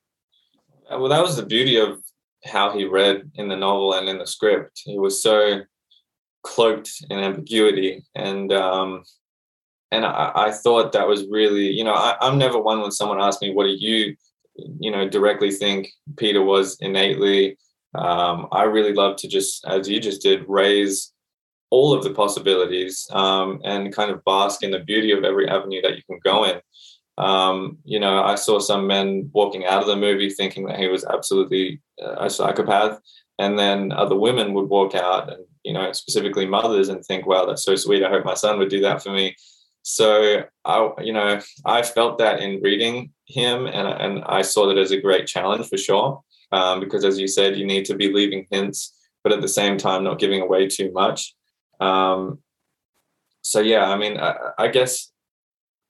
[0.90, 2.00] Uh, well, that was the beauty of
[2.44, 4.82] how he read in the novel and in the script.
[4.86, 5.62] He was so
[6.44, 9.04] cloaked in ambiguity, and um,
[9.92, 13.22] and I, I thought that was really, you know, I, I'm never one when someone
[13.22, 14.16] asks me, "What do you,
[14.80, 17.58] you know, directly think Peter was innately?"
[17.98, 21.14] um, I really love to just, as you just did, raise
[21.70, 25.82] all of the possibilities um, and kind of bask in the beauty of every avenue
[25.82, 26.60] that you can go in.
[27.18, 30.88] Um, you know, I saw some men walking out of the movie thinking that he
[30.88, 33.00] was absolutely a psychopath,
[33.40, 37.46] and then other women would walk out and you know, specifically mothers, and think, "Wow,
[37.46, 38.04] that's so sweet.
[38.04, 39.36] I hope my son would do that for me."
[39.82, 44.78] So I, you know, I felt that in reading him, and and I saw that
[44.78, 48.12] as a great challenge for sure um, because as you said, you need to be
[48.12, 48.94] leaving hints,
[49.24, 51.36] but at the same time, not giving away too much.
[51.80, 52.40] Um,
[53.42, 55.12] so yeah, I mean, I, I, guess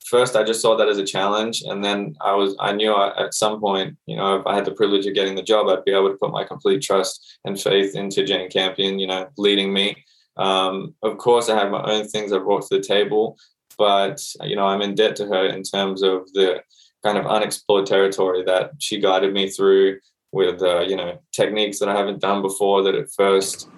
[0.06, 3.26] first I just saw that as a challenge, and then I was I knew I,
[3.26, 5.86] at some point, you know, if I had the privilege of getting the job, I'd
[5.86, 9.74] be able to put my complete trust and faith into Jane Campion, you know, leading
[9.74, 10.04] me.
[10.38, 13.38] Um, of course, I have my own things I brought to the table,
[13.78, 16.62] but you know, I'm in debt to her in terms of the
[17.04, 20.00] kind of unexplored territory that she guided me through
[20.32, 23.70] with uh, you know techniques that I haven't done before that at first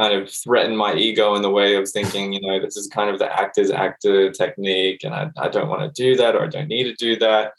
[0.00, 3.10] kind of threatened my ego in the way of thinking you know this is kind
[3.10, 6.48] of the actor's actor technique and I, I don't want to do that or I
[6.48, 7.52] don't need to do that.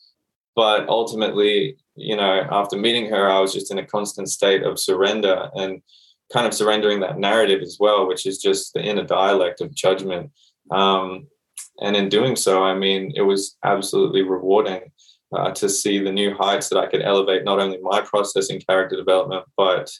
[0.56, 4.80] But ultimately you know after meeting her I was just in a constant state of
[4.80, 5.84] surrender and
[6.34, 10.32] kind of surrendering that narrative as well which is just the inner dialect of judgment.
[10.72, 11.28] Um,
[11.80, 14.82] and in doing so I mean it was absolutely rewarding
[15.32, 18.60] uh, to see the new heights that I could elevate not only my process in
[18.60, 19.92] character development, but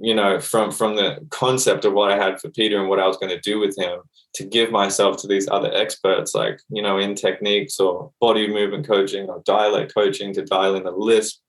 [0.00, 3.06] you know, from from the concept of what I had for Peter and what I
[3.06, 4.00] was going to do with him,
[4.34, 8.86] to give myself to these other experts, like you know, in techniques or body movement
[8.86, 11.40] coaching or dialect coaching to dial in the lisp.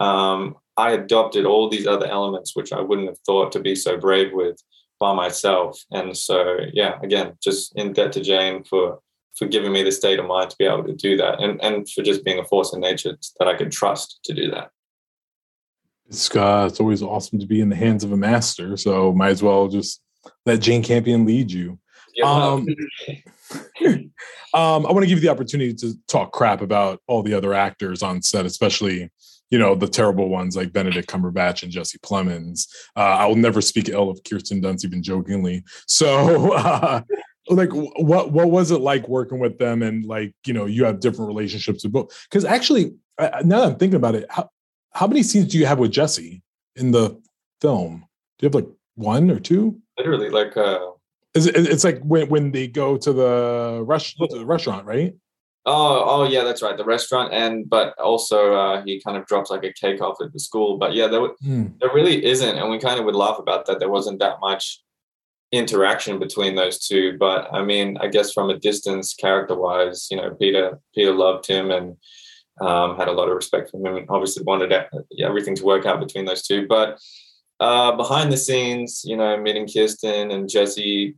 [0.00, 3.96] Um, I adopted all these other elements which I wouldn't have thought to be so
[3.96, 4.60] brave with
[4.98, 5.80] by myself.
[5.92, 9.00] And so, yeah, again, just in debt to Jane for
[9.36, 11.88] for giving me the state of mind to be able to do that, and and
[11.90, 14.70] for just being a force in nature that I could trust to do that.
[16.08, 18.76] It's uh, it's always awesome to be in the hands of a master.
[18.76, 20.02] So might as well just
[20.46, 21.78] let Jane Campion lead you.
[22.14, 22.66] Yeah, Um,
[24.54, 27.54] um, I want to give you the opportunity to talk crap about all the other
[27.54, 29.10] actors on set, especially
[29.50, 32.68] you know the terrible ones like Benedict Cumberbatch and Jesse Plemons.
[32.96, 35.64] Uh, I will never speak ill of Kirsten Dunst, even jokingly.
[35.86, 37.00] So, uh,
[37.48, 39.82] like, what what was it like working with them?
[39.82, 42.26] And like, you know, you have different relationships with both.
[42.30, 44.50] Because actually, now that I'm thinking about it, how
[44.94, 46.42] how many scenes do you have with Jesse
[46.76, 47.20] in the
[47.60, 48.04] film?
[48.38, 49.78] Do you have like one or two?
[49.98, 50.80] literally like uh,
[51.34, 55.14] Is it, it's like when when they go to the, rush, to the restaurant, right?
[55.66, 56.76] Oh, oh yeah, that's right.
[56.76, 60.32] The restaurant, and but also uh, he kind of drops like a cake off at
[60.32, 60.76] the school.
[60.78, 61.66] But yeah, there, Hmm.
[61.80, 63.78] there really isn't, and we kind of would laugh about that.
[63.78, 64.82] There wasn't that much
[65.52, 67.16] interaction between those two.
[67.18, 71.70] But I mean, I guess from a distance, character-wise, you know, Peter Peter loved him
[71.70, 71.96] and
[72.60, 74.72] um, had a lot of respect for him, and obviously wanted
[75.20, 76.66] everything to work out between those two.
[76.66, 76.98] But
[77.60, 81.16] uh, behind the scenes, you know, meeting Kirsten and Jesse,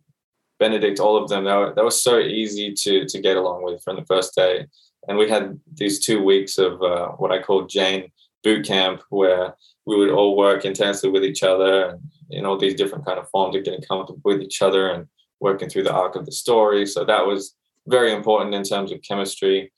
[0.59, 3.97] Benedict, all of them, they were, were so easy to to get along with from
[3.97, 4.67] the first day.
[5.09, 8.11] And we had these two weeks of uh, what I call Jane
[8.43, 9.55] boot camp, where
[9.87, 13.29] we would all work intensely with each other and in all these different kind of
[13.31, 15.07] forms of getting comfortable with each other and
[15.41, 16.87] working through the arc of the story.
[16.87, 17.55] So that was
[17.87, 19.73] very important in terms of chemistry.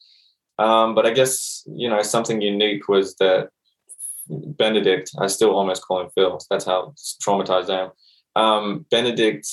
[0.58, 3.50] Um, but I guess you know something unique was that
[4.28, 6.38] Benedict, I still almost call him Phil.
[6.50, 7.90] That's how traumatized I am.
[8.36, 9.48] Um, Benedict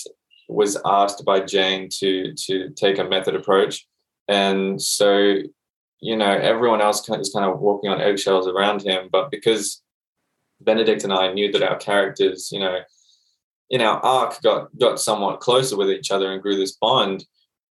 [0.47, 3.87] was asked by Jane to to take a method approach,
[4.27, 5.37] and so
[6.01, 9.09] you know everyone else is kind of walking on eggshells around him.
[9.11, 9.81] But because
[10.61, 12.79] Benedict and I knew that our characters, you know,
[13.69, 17.25] in our arc got got somewhat closer with each other and grew this bond.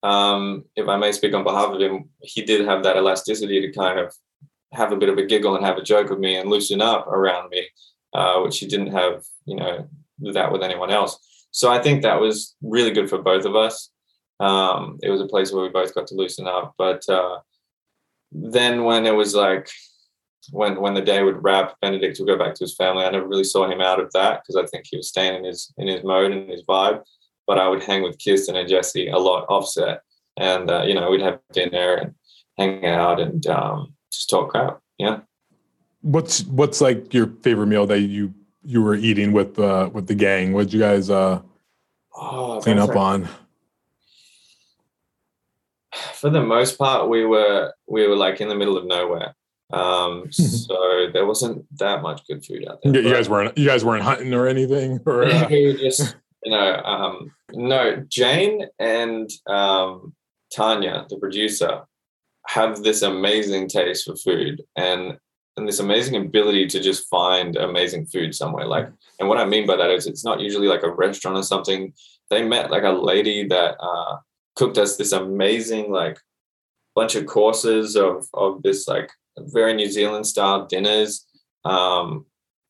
[0.03, 3.71] Um, if I may speak on behalf of him, he did have that elasticity to
[3.71, 4.13] kind of
[4.73, 7.07] have a bit of a giggle and have a joke with me and loosen up
[7.07, 7.67] around me,
[8.13, 9.87] uh, which he didn't have, you know,
[10.33, 11.47] that with anyone else.
[11.51, 13.89] So I think that was really good for both of us.
[14.39, 16.73] Um, it was a place where we both got to loosen up.
[16.77, 17.39] But uh,
[18.31, 19.69] then when it was like
[20.51, 23.05] when when the day would wrap, Benedict would go back to his family.
[23.05, 25.43] I never really saw him out of that because I think he was staying in
[25.45, 27.03] his in his mode and his vibe.
[27.45, 30.01] But I would hang with Kirsten and Jesse a lot offset,
[30.37, 32.15] and uh, you know we'd have dinner and
[32.57, 34.79] hang out and um, just talk crap.
[34.97, 35.21] Yeah.
[36.01, 38.33] What's what's like your favorite meal that you
[38.63, 40.53] you were eating with uh with the gang?
[40.53, 41.41] What'd you guys uh
[42.15, 43.27] Oh, clean up on?
[46.13, 49.35] for the most part we were we were like in the middle of nowhere
[49.73, 53.83] um so there wasn't that much good food out there you guys weren't you guys
[53.83, 54.99] weren't hunting or anything?
[55.05, 60.13] Or uh, we just you know um no jane and um
[60.51, 61.81] tanya the producer
[62.47, 65.17] have this amazing taste for food and
[65.55, 68.89] and this amazing ability to just find amazing food somewhere like
[69.19, 71.93] and what i mean by that is it's not usually like a restaurant or something
[72.29, 74.17] they met like a lady that uh
[74.55, 76.17] cooked us this amazing like
[76.95, 81.25] bunch of courses of of this like very New Zealand style dinners.
[81.65, 82.25] Um,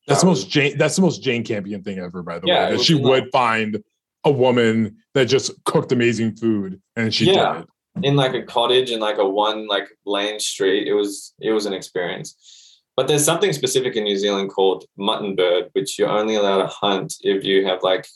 [0.06, 2.76] that's the most Jane that's the most Jane Campion thing ever, by the Yeah, way.
[2.76, 3.82] That she would find
[4.24, 7.54] a woman that just cooked amazing food and she Yeah.
[7.54, 7.68] did it.
[8.08, 10.88] in like a cottage in like a one like lane street.
[10.88, 12.80] It was it was an experience.
[12.96, 16.66] But there's something specific in New Zealand called mutton bird, which you're only allowed to
[16.68, 18.06] hunt if you have like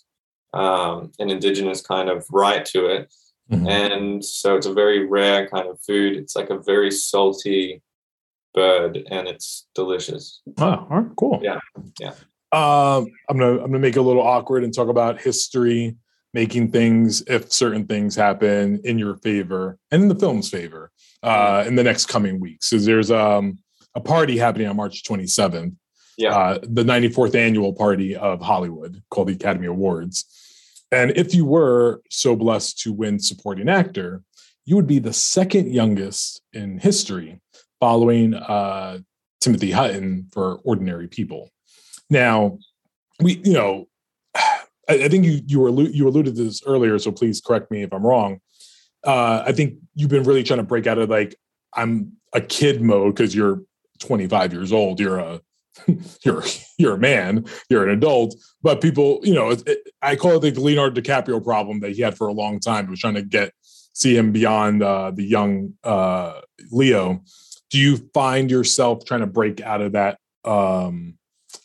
[0.54, 3.12] um, an indigenous kind of right to it.
[3.52, 3.68] Mhm.
[3.68, 6.16] And so it's a very rare kind of food.
[6.16, 7.82] It's like a very salty
[8.54, 10.40] bird and it's delicious.
[10.58, 11.40] Oh, all right, cool.
[11.42, 11.58] Yeah,
[12.00, 12.14] yeah.
[12.50, 15.96] Um, I'm gonna I'm gonna make it a little awkward and talk about history,
[16.32, 20.90] making things if certain things happen in your favor and in the film's favor
[21.22, 22.70] uh, in the next coming weeks.
[22.70, 23.58] So there's um
[23.94, 25.74] a party happening on March 27th.
[26.16, 26.36] Yeah.
[26.36, 30.24] Uh, the 94th annual party of Hollywood called the Academy Awards.
[30.90, 34.22] And if you were so blessed to win supporting actor,
[34.64, 37.40] you would be the second youngest in history
[37.80, 38.98] following uh,
[39.40, 41.50] Timothy Hutton for Ordinary People.
[42.10, 42.58] Now,
[43.20, 43.88] we, you know,
[44.34, 44.54] I,
[44.88, 47.92] I think you you allu- you alluded to this earlier, so please correct me if
[47.92, 48.40] I'm wrong.
[49.04, 51.36] Uh, I think you've been really trying to break out of like
[51.74, 53.62] I'm a kid mode because you're
[54.00, 55.00] 25 years old.
[55.00, 55.40] You're a
[56.24, 56.42] you're
[56.78, 57.44] you're a man.
[57.70, 58.34] You're an adult.
[58.62, 62.02] But people, you know, it, it- I call it the Leonardo DiCaprio problem that he
[62.02, 62.84] had for a long time.
[62.86, 63.52] He was trying to get
[63.92, 67.20] see him beyond uh, the young uh, Leo.
[67.70, 71.18] Do you find yourself trying to break out of that um,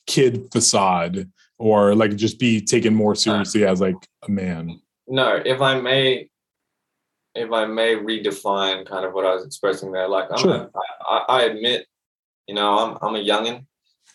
[0.08, 3.95] kid facade, or like just be taken more seriously as like
[4.28, 4.82] a man?
[5.08, 6.30] No, if I may
[7.36, 10.54] if I may redefine kind of what I was expressing there, like I'm Sure.
[10.56, 10.70] a,
[11.10, 11.88] I, I admit,
[12.47, 13.66] you know, I'm I'm a youngin.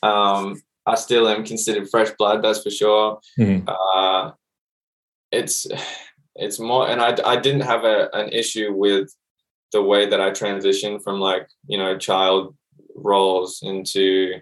[0.02, 3.20] Um, I still am considered fresh blood, that's for sure.
[3.38, 3.64] Mhm.
[3.66, 4.32] Uh,
[5.32, 5.66] it's
[6.36, 9.12] it's more, and I I didn't have a, an issue with
[9.72, 12.56] the way that I transitioned from like you know child
[12.94, 14.40] roles into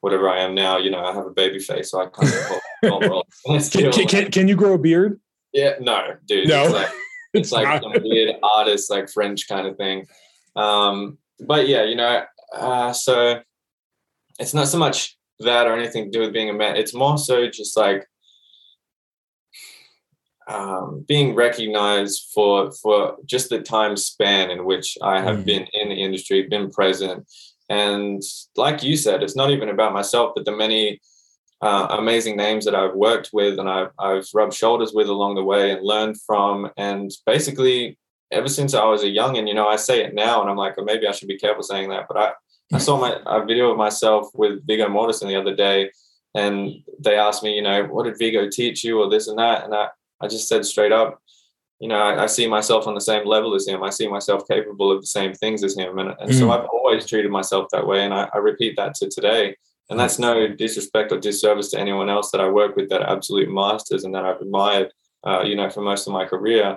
[0.00, 0.78] whatever I am now.
[0.78, 3.24] You know, I have a baby face, so I kind of adult roles.
[3.46, 5.20] Can, Still, can, can, can you grow a beard?
[5.52, 6.48] yeah, no, dude.
[6.48, 6.64] No.
[6.64, 6.88] It's like,
[7.34, 10.06] it's like some weird artist, like French kind of thing.
[10.56, 12.22] Um, but yeah, you know,
[12.54, 13.40] uh, so
[14.38, 16.76] it's not so much that or anything to do with being a man.
[16.76, 18.06] It's more so just like
[20.48, 25.46] um, being recognized for for just the time span in which I have Mm.
[25.46, 27.26] been in the industry, been present,
[27.68, 28.22] and
[28.56, 31.00] like you said, it's not even about myself, but the many
[31.60, 35.42] uh, amazing names that I've worked with and I've, I've rubbed shoulders with along the
[35.42, 36.70] way and learned from.
[36.76, 37.98] And basically,
[38.30, 40.56] ever since I was a young, and you know, I say it now, and I'm
[40.56, 42.32] like, oh, maybe I should be careful saying that, but I,
[42.72, 45.90] I saw my a video of myself with Viggo Mortensen the other day,
[46.34, 49.64] and they asked me, you know, what did Viggo teach you, or this and that,
[49.64, 49.88] and I,
[50.20, 51.20] I just said straight up,
[51.80, 53.82] you know, I, I see myself on the same level as him.
[53.84, 56.58] I see myself capable of the same things as him, and, and so Mm.
[56.58, 59.56] I've always treated myself that way, and I, I repeat that to today.
[59.90, 63.16] And that's no disrespect or disservice to anyone else that I work with that are
[63.16, 64.92] absolute masters and that I've admired,
[65.26, 66.76] uh, you know, for most of my career.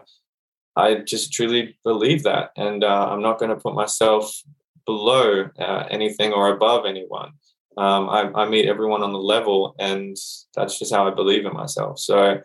[0.78, 4.42] I just truly believe that, and uh, I'm not going to put myself
[4.86, 7.32] below uh, anything or above anyone.
[7.78, 10.16] Um, I, I meet everyone on the level, and
[10.56, 12.00] that's just how I believe in myself.
[12.00, 12.40] So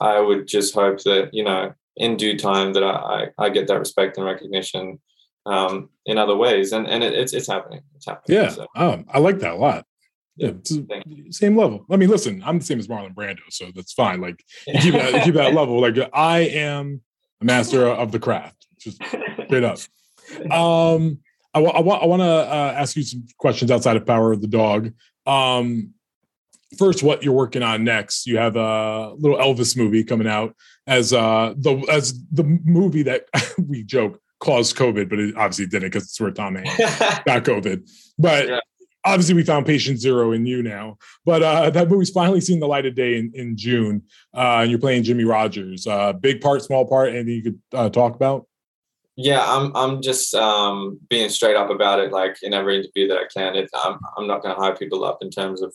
[0.00, 3.66] I would just hope that you know, in due time, that I, I, I get
[3.68, 4.98] that respect and recognition
[5.46, 7.82] um, in other ways, and and it, it's it's happening.
[7.96, 8.38] It's happening.
[8.38, 9.86] Yeah, So, um, I like that a lot.
[10.36, 10.50] Yeah,
[11.30, 11.86] same level.
[11.90, 14.20] I mean, listen, I'm the same as Marlon Brando, so that's fine.
[14.20, 15.80] Like, you keep that, keep that level.
[15.80, 17.02] Like, I am
[17.40, 19.00] a master of the craft, just
[19.46, 19.78] straight up.
[20.50, 21.18] Um,
[21.52, 24.40] I, wa- I, I want to uh, ask you some questions outside of Power of
[24.40, 24.90] the Dog.
[25.26, 25.90] Um,
[26.78, 28.26] first, what you're working on next?
[28.26, 30.54] You have a little Elvis movie coming out
[30.86, 33.26] as uh the as the movie that
[33.68, 36.76] we joke caused COVID, but it obviously didn't because it's where Tom Hanks
[37.24, 37.88] got COVID.
[38.18, 38.60] But Yeah.
[39.04, 40.98] obviously, we found patient zero in you now.
[41.24, 44.02] But uh, that movie's finally seen the light of day in, in June.
[44.36, 45.86] Uh, and you're playing Jimmie Rodgers.
[45.86, 48.46] Uh, big part, small part, anything you could uh, talk about?
[49.16, 52.10] Yeah, I'm I'm just um, being straight up about it.
[52.12, 55.04] Like in every interview that I can, it, I'm I'm not going to hype people
[55.04, 55.72] up in terms of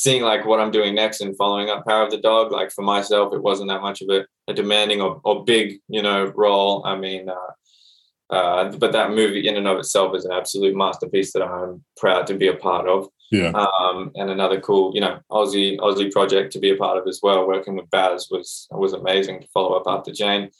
[0.00, 2.52] seeing like what I'm doing next and following up Power of the Dog.
[2.52, 6.00] Like for myself, it wasn't that much of a, a demanding or, or big, you
[6.00, 6.82] know, role.
[6.86, 11.34] I mean, uh, uh, but that movie in and of itself is an absolute masterpiece
[11.34, 13.08] that I'm proud to be a part of.
[13.30, 13.50] Yeah.
[13.50, 17.20] Um, and another cool, you know, Aussie Aussie project to be a part of as
[17.22, 17.46] well.
[17.46, 20.50] Working with Baz was was amazing to follow up after Jane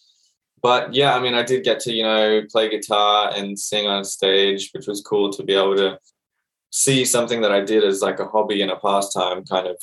[0.62, 4.04] but yeah, I mean, I did get to you know play guitar and sing on
[4.04, 5.98] stage, which was cool to be able to
[6.70, 9.76] see something that I did as like a hobby and a pastime kind of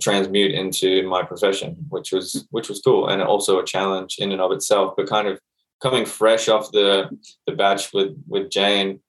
[0.00, 4.40] transmute into my profession, which was which was cool and also a challenge in and
[4.40, 4.94] of itself.
[4.96, 5.40] But kind of
[5.82, 7.10] coming fresh off the
[7.46, 9.00] the batch with with Jane,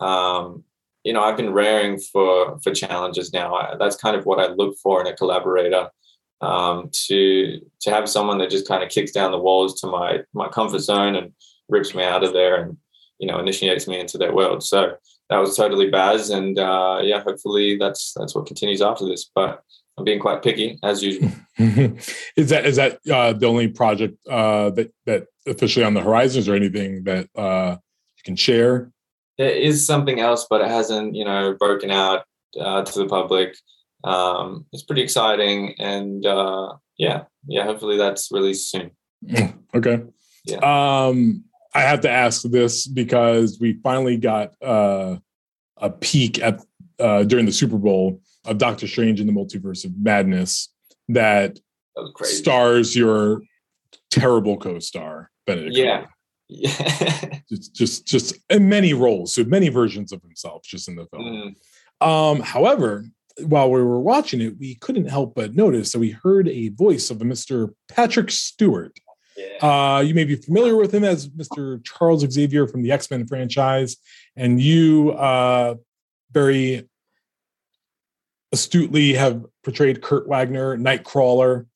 [0.00, 0.64] um,
[1.02, 3.54] you know, I've been raring for for challenges now.
[3.54, 5.90] I, that's kind of what I look for in a collaborator
[6.40, 10.20] um, to to have someone that just kind of kicks down the walls to my
[10.32, 11.32] my comfort zone and
[11.68, 12.76] rips me out of there and
[13.18, 14.62] you know initiates me into their world.
[14.62, 14.96] So
[15.34, 19.28] that was totally Baz, and uh, yeah, hopefully that's that's what continues after this.
[19.34, 19.62] But
[19.98, 21.30] I'm being quite picky as usual.
[21.58, 26.38] is that is that uh, the only project uh, that that officially on the horizon?
[26.38, 27.76] Is there anything that uh,
[28.16, 28.92] you can share?
[29.36, 32.24] There is something else, but it hasn't you know broken out
[32.60, 33.56] uh, to the public.
[34.04, 37.64] Um, it's pretty exciting, and uh, yeah, yeah.
[37.64, 38.92] Hopefully that's released soon.
[39.74, 40.04] Okay.
[40.44, 40.58] Yeah.
[40.58, 45.16] Um, I have to ask this because we finally got uh,
[45.76, 46.60] a peek at
[47.00, 50.72] uh, during the Super Bowl of Doctor Strange in the Multiverse of Madness
[51.08, 51.58] that
[51.96, 53.42] That stars your
[54.10, 55.76] terrible co-star Benedict.
[55.76, 56.06] Yeah.
[56.48, 57.38] Yeah.
[57.48, 61.54] Just, just, just in many roles, so many versions of himself, just in the film.
[62.02, 62.06] Mm.
[62.06, 63.04] Um, however,
[63.42, 67.10] while we were watching it, we couldn't help but notice that we heard a voice
[67.10, 67.74] of a Mr.
[67.88, 68.98] Patrick Stewart.
[69.36, 69.96] Yeah.
[69.96, 71.82] Uh, you may be familiar with him as Mr.
[71.84, 73.96] Charles Xavier from the X Men franchise,
[74.36, 75.74] and you uh,
[76.32, 76.88] very
[78.52, 81.66] astutely have portrayed Kurt Wagner, Nightcrawler,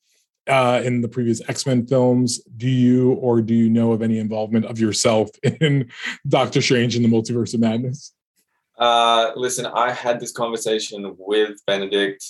[0.47, 2.39] uh, in the previous X Men films.
[2.57, 5.89] Do you or do you know of any involvement of yourself in
[6.27, 8.13] Doctor Strange in the Multiverse of Madness?
[8.79, 12.23] Uh, listen, I had this conversation with Benedict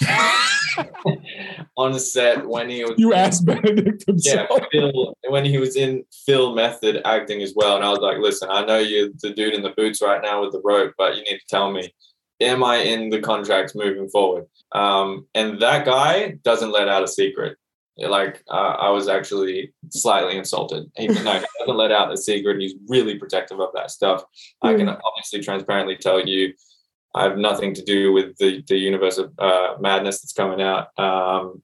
[1.76, 2.94] on the set when he was.
[2.96, 4.48] You asked Benedict himself.
[4.50, 8.16] Yeah, Phil, when he was in Phil Method acting as well, and I was like,
[8.18, 11.16] "Listen, I know you're the dude in the boots right now with the rope, but
[11.16, 11.92] you need to tell me,
[12.40, 17.08] am I in the contracts moving forward?" Um, and that guy doesn't let out a
[17.08, 17.58] secret.
[18.00, 20.90] Like uh, I was actually slightly insulted.
[20.96, 21.22] He, no, he
[21.60, 22.60] doesn't let out the secret.
[22.60, 24.24] He's really protective of that stuff.
[24.62, 26.54] I can obviously transparently tell you,
[27.14, 30.98] I have nothing to do with the the universe of uh, madness that's coming out.
[30.98, 31.62] Um,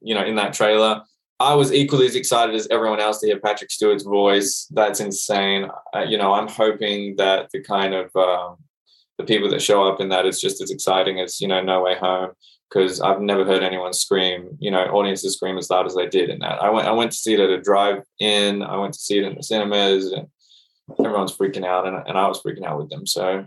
[0.00, 1.02] you know, in that trailer,
[1.40, 4.66] I was equally as excited as everyone else to hear Patrick Stewart's voice.
[4.70, 5.68] That's insane.
[5.94, 8.56] Uh, you know, I'm hoping that the kind of um,
[9.18, 11.82] the people that show up in that is just as exciting as you know No
[11.82, 12.32] Way Home
[12.68, 16.30] because I've never heard anyone scream, you know, audiences scream as loud as they did
[16.30, 16.62] in that.
[16.62, 18.62] I went I went to see it at a drive-in.
[18.62, 20.26] I went to see it in the cinemas, and
[20.98, 23.06] everyone's freaking out, and, and I was freaking out with them.
[23.06, 23.44] So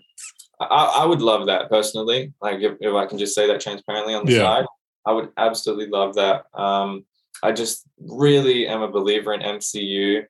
[0.59, 0.65] I,
[1.01, 2.33] I would love that personally.
[2.41, 4.43] Like if, if I can just say that transparently on the Yeah.
[4.43, 4.65] side,
[5.05, 6.45] I would absolutely love that.
[6.53, 7.05] Um,
[7.43, 10.25] I just really am a believer in MCU,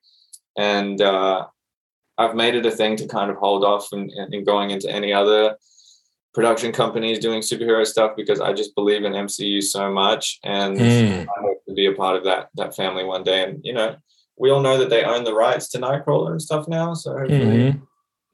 [0.56, 1.46] and uh,
[2.18, 4.90] I've made it a thing to kind of hold off and, and, and going into
[4.90, 5.56] any other
[6.38, 11.22] production companies doing superhero stuff because I just believe in MCU so much, and Mm.
[11.26, 13.42] I hope to be a part of that that family one day.
[13.42, 13.96] And you know,
[14.36, 17.58] we all know that they own the rights to Nightcrawler and stuff now, so hopefully,
[17.72, 17.82] Mhm.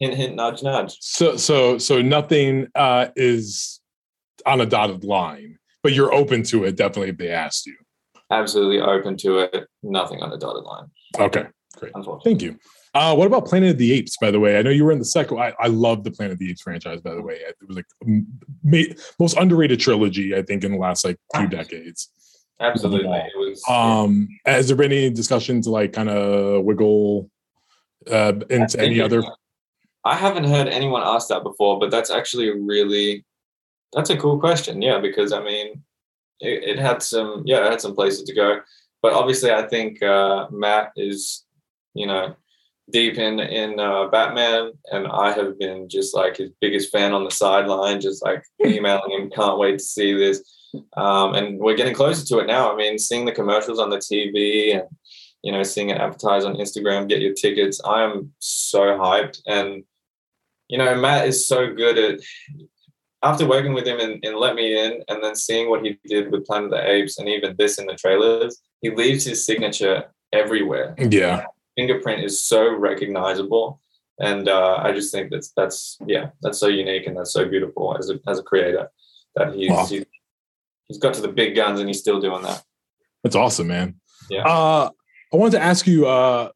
[0.00, 0.98] hint, hint, nudge, nudge.
[1.00, 3.80] So so so nothing uh is
[4.44, 7.76] on a dotted line, but you're open to it definitely if they asked you.
[8.30, 9.66] Absolutely open to it.
[9.82, 10.88] Nothing on the dotted line,
[11.18, 11.46] Okay,
[11.78, 11.92] great.
[12.22, 12.58] Thank you.
[12.94, 14.16] Uh, what about Planet of the Apes?
[14.16, 15.38] By the way, I know you were in the second.
[15.38, 17.00] I, I love the Planet of the Apes franchise.
[17.00, 21.18] By the way, it was like most underrated trilogy I think in the last like
[21.34, 22.10] few decades.
[22.60, 23.62] Absolutely, it was.
[23.68, 27.28] Um, has there been any discussion to like kind of wiggle
[28.08, 29.24] uh, into any other?
[30.04, 33.24] I haven't heard anyone ask that before, but that's actually really
[33.92, 34.80] that's a cool question.
[34.80, 35.82] Yeah, because I mean,
[36.38, 38.60] it, it had some yeah, it had some places to go,
[39.02, 41.44] but obviously, I think uh, Matt is
[41.94, 42.36] you know
[42.90, 47.24] deep in in uh, Batman, and I have been just like his biggest fan on
[47.24, 50.42] the sideline, just like emailing him, can't wait to see this.
[50.96, 52.72] Um, and we're getting closer to it now.
[52.72, 54.88] I mean, seeing the commercials on the TV and
[55.42, 57.80] you know seeing it advertised on Instagram, get your tickets.
[57.84, 59.84] I am so hyped, and
[60.68, 62.20] you know Matt is so good at.
[63.22, 66.30] After working with him in, in Let Me In, and then seeing what he did
[66.30, 70.12] with Planet of the Apes, and even this in the trailers, he leaves his signature
[70.34, 73.80] everywhere Yeah, fingerprint is so recognizable
[74.20, 77.96] and uh, i just think that's that's yeah that's so unique and that's so beautiful
[77.98, 78.88] as a, as a creator
[79.36, 79.86] that he's, Wow.
[79.86, 80.04] he's
[80.86, 82.62] he's got to the big guns and he's still doing that
[83.24, 83.94] that's awesome, man.
[84.28, 84.42] Yeah.
[84.46, 84.90] Uh,
[85.32, 86.02] I wanted to ask you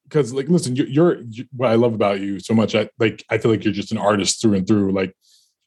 [0.05, 1.23] because, like, listen, you're, you're
[1.57, 2.75] what I love about you so much.
[2.75, 3.25] I like.
[3.31, 4.93] I feel like you're just an artist through and through.
[4.93, 5.17] Like,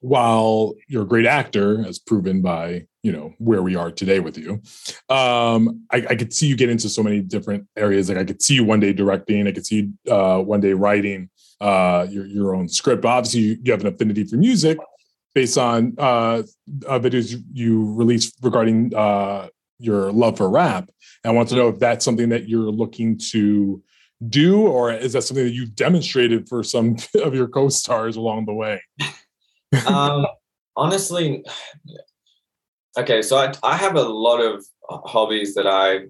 [0.02, 4.38] while you're a great actor, as proven by you know where we are today with
[4.38, 4.62] you,
[5.10, 8.10] um, I, I could see you get into so many different areas.
[8.10, 9.48] Like, I could see you one day directing.
[9.48, 11.30] I could see you uh, one day writing
[11.62, 13.04] uh, your your own script.
[13.04, 14.78] But obviously, you, you have an affinity for music
[15.34, 16.44] based on uh,
[16.88, 19.48] uh, videos you, you released regarding uh,
[19.80, 20.90] your love for rap.
[21.24, 23.82] And I want to know if that's something that you're looking to
[24.30, 28.54] do, or is that something that you've demonstrated for some of your co-stars along the
[28.54, 28.82] way?
[29.88, 30.26] um,
[30.76, 31.44] honestly
[32.98, 36.02] okay so I, I have a lot of hobbies that i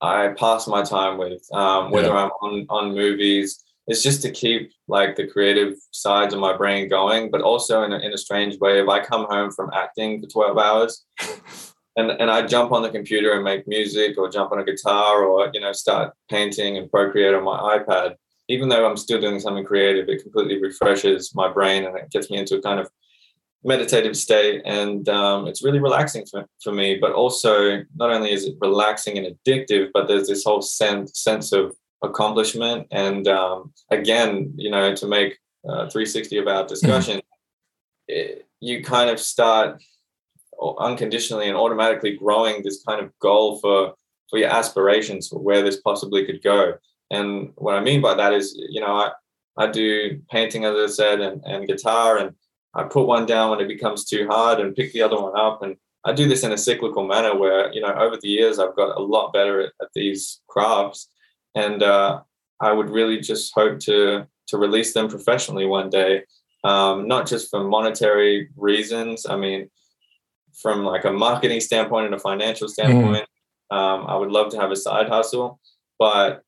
[0.00, 2.24] i pass my time with um, whether Yeah.
[2.24, 6.88] i'm on on movies it's just to keep like the creative sides of my brain
[6.88, 10.20] going but also in a, in a strange way if i come home from acting
[10.20, 11.04] for 12 hours
[11.96, 15.24] and, and i jump on the computer and make music or jump on a guitar
[15.24, 18.14] or you know start painting and procreate on my ipad
[18.48, 22.30] even though i'm still doing something creative it completely refreshes my brain and it gets
[22.30, 22.88] me into a kind of
[23.66, 24.62] meditative state.
[24.64, 29.18] And um, it's really relaxing for, for me but also not only is it relaxing
[29.18, 32.86] and addictive but there's this whole sense sense of accomplishment.
[32.92, 35.38] And um, again you know to make
[35.68, 37.20] uh, 360 of our discussion
[38.08, 39.82] it, you kind of start
[40.78, 43.94] unconditionally and automatically growing this kind of goal for
[44.30, 46.74] for your aspirations for where this possibly could go
[47.10, 49.10] and what i mean by that is you know i
[49.58, 52.34] i do painting as i said and, and guitar and
[52.76, 55.62] I put one down when it becomes too hard and pick the other one up.
[55.62, 58.76] And I do this in a cyclical manner where, you know, over the years, I've
[58.76, 61.08] got a lot better at, at these crafts.
[61.54, 62.20] And uh,
[62.60, 66.24] I would really just hope to, to release them professionally one day,
[66.64, 69.24] um, not just for monetary reasons.
[69.24, 69.70] I mean,
[70.60, 73.26] from like a marketing standpoint and a financial standpoint,
[73.70, 75.60] um, I would love to have a side hustle.
[75.98, 76.42] But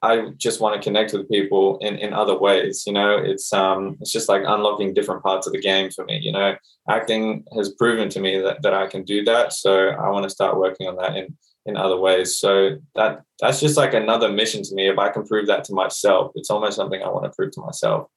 [0.00, 2.84] I just want to connect with people in, in other ways.
[2.86, 6.18] You know, it's um it's just like unlocking different parts of the game for me.
[6.22, 6.56] You know,
[6.88, 9.52] acting has proven to me that, that I can do that.
[9.52, 11.36] So I want to start working on that in
[11.66, 12.38] in other ways.
[12.38, 14.88] So that that's just like another mission to me.
[14.88, 17.60] If I can prove that to myself, it's almost something I want to prove to
[17.60, 18.08] myself.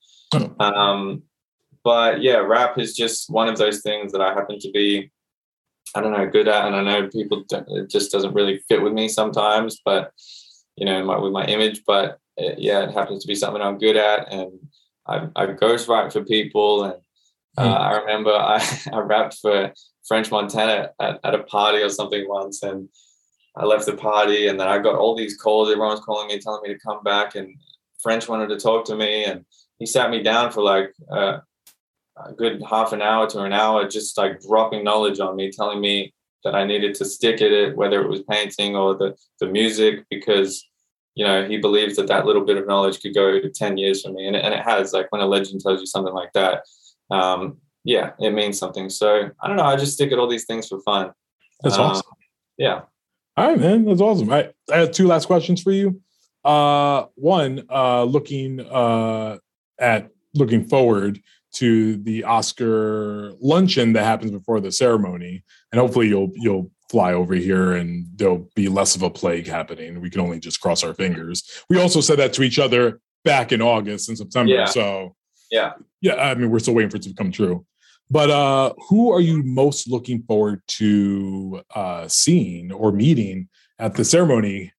[0.59, 1.23] Um,
[1.83, 5.11] but yeah, rap is just one of those things that I happen to be,
[5.95, 8.93] I don't know, good at, and I know people it just doesn't really fit with
[8.93, 9.81] me sometimes.
[9.83, 10.11] But
[10.75, 13.77] you know, my, with my image, but it, yeah, it happens to be something I'm
[13.77, 14.51] good at, and
[15.07, 16.95] I, I ghostwrite for people, and
[17.57, 17.77] uh, mm.
[17.77, 19.73] I remember I, I rapped for
[20.07, 22.89] French Montana at, at a party or something once, and
[23.55, 25.69] I left the party, and then I got all these calls.
[25.69, 27.55] Everyone was calling me, telling me to come back, and
[28.01, 29.45] French wanted to talk to me, and
[29.79, 31.39] he sat me down for like uh,
[32.17, 35.81] a good half an hour to an hour, just like dropping knowledge on me, telling
[35.81, 36.13] me
[36.43, 40.05] that I needed to stick at it, whether it was painting or the the music,
[40.09, 40.65] because
[41.15, 44.11] you know he believes that that little bit of knowledge could go 10 years for
[44.11, 46.63] me and, it, and it has like when a legend tells you something like that
[47.09, 48.89] um, yeah it means something.
[48.89, 51.11] So i don't know i just stick at all these things for fun.
[51.61, 52.11] That's um, awesome.
[52.57, 52.81] yeah.
[53.37, 54.31] All right man that's awesome.
[54.31, 56.01] I, I have two last questions for you.
[56.43, 59.37] Uh one uh looking uh
[59.77, 61.21] at looking forward
[61.53, 67.33] to the Oscar luncheon that happens before the ceremony, and hopefully you'll you'll fly over
[67.33, 70.01] here and there'll be less of a plague happening.
[70.01, 71.63] We can only just cross our fingers.
[71.69, 74.53] We also said that to each other back in August and September.
[74.53, 74.65] Yeah.
[74.65, 75.15] So
[75.49, 76.15] yeah, yeah.
[76.15, 77.65] I mean, we're still waiting for it to come true.
[78.09, 83.47] But uh, who are you most looking forward to uh, seeing or meeting
[83.79, 84.73] at the ceremony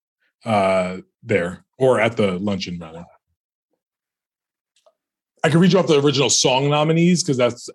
[0.45, 3.07] uh, there, or at the luncheon rather?
[5.45, 7.69] I can read you off the original song nominees because that's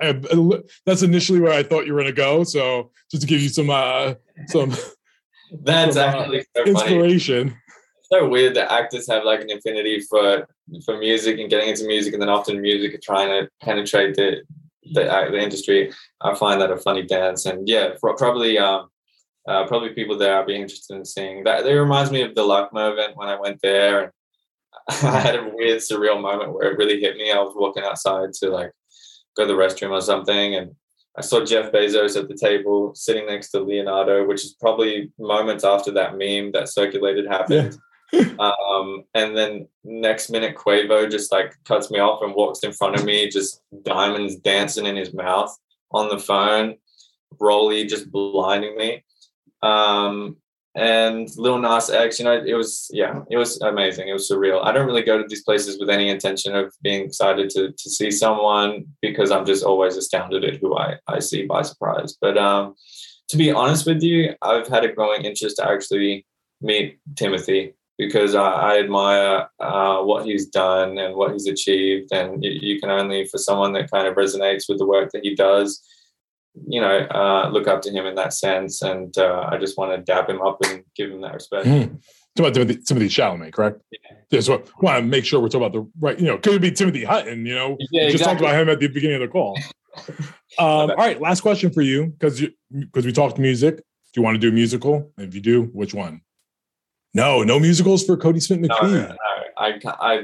[0.86, 2.44] that's initially where I thought you were going to go.
[2.44, 4.14] So just to give you some uh,
[4.48, 4.74] some
[5.64, 7.50] that's some, uh, actually so inspiration.
[7.50, 7.62] Funny.
[8.00, 10.48] It's so weird that actors have like an affinity for
[10.86, 14.44] for music and getting into music, and then often music are trying to penetrate the
[14.94, 15.92] the, uh, the industry.
[16.22, 18.90] I find that a funny dance, and yeah, probably um,
[19.48, 21.44] uh, probably people there I'd be interested in seeing.
[21.44, 24.04] That it reminds me of the LACMA event when I went there.
[24.04, 24.12] And
[24.90, 27.32] I had a weird surreal moment where it really hit me.
[27.32, 28.72] I was walking outside to like
[29.36, 30.72] go to the restroom or something, and
[31.18, 35.64] I saw Jeff Bezos at the table sitting next to Leonardo, which is probably moments
[35.64, 37.78] after that meme that circulated happened.
[38.14, 38.24] Yeah.
[38.40, 42.96] um, and then next minute, Quavo just like cuts me off and walks in front
[42.96, 45.56] of me, just diamonds dancing in his mouth
[45.92, 46.76] on the phone,
[47.40, 49.04] Rolly just blinding me.
[49.62, 50.38] Um,
[50.78, 54.10] and Lil Nas X, you know, it was yeah, it was amazing.
[54.10, 54.64] It was surreal.
[54.64, 57.90] I don't really go to these places with any intention of being excited to to
[57.90, 62.16] see someone because I'm just always astounded at who I I see by surprise.
[62.22, 62.76] But um,
[63.30, 66.28] to be honest with you, I've had a growing interest to actually
[66.62, 72.44] meet Timothy because I, I admire uh, what he's done and what he's achieved, and
[72.44, 75.34] you, you can only for someone that kind of resonates with the work that he
[75.34, 75.82] does
[76.68, 78.82] you know, uh, look up to him in that sense.
[78.82, 81.66] And uh, I just want to dab him up and give him that respect.
[81.66, 82.02] Mm.
[82.36, 83.82] Talking about Timothy, Timothy Chalamet, correct?
[83.92, 84.00] Yeah.
[84.32, 84.40] yeah.
[84.42, 86.62] So I want to make sure we're talking about the right, you know, could it
[86.62, 89.28] be Timothy Hutton, you know, yeah, just talked about him at the beginning of the
[89.28, 89.58] call.
[90.60, 93.78] um, all right, last question for you, because because we talked music.
[93.78, 95.12] Do you want to do a musical?
[95.18, 96.22] If you do, which one?
[97.14, 98.82] No, no musicals for Kodi Smit-McPhee.
[98.82, 99.16] No, no, no.
[99.58, 100.24] I, I,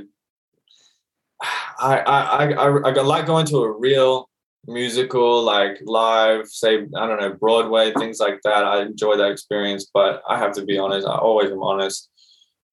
[1.80, 4.30] I, I, I, I like going to a real
[4.66, 8.64] musical, like live, say, I don't know, Broadway, things like that.
[8.64, 12.10] I enjoy that experience, but I have to be honest, I always am honest.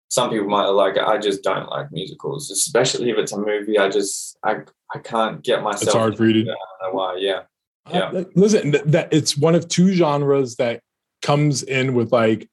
[0.08, 1.02] Some people might like it.
[1.02, 3.78] I just don't like musicals, especially if it's a movie.
[3.78, 4.62] I just, I,
[4.94, 5.82] I can't get myself.
[5.82, 6.40] It's hard for you to.
[6.40, 7.16] I don't know why.
[7.18, 7.42] Yeah.
[7.90, 8.06] Yeah.
[8.06, 10.80] Uh, listen, that it's one of two genres that
[11.22, 12.48] comes in with like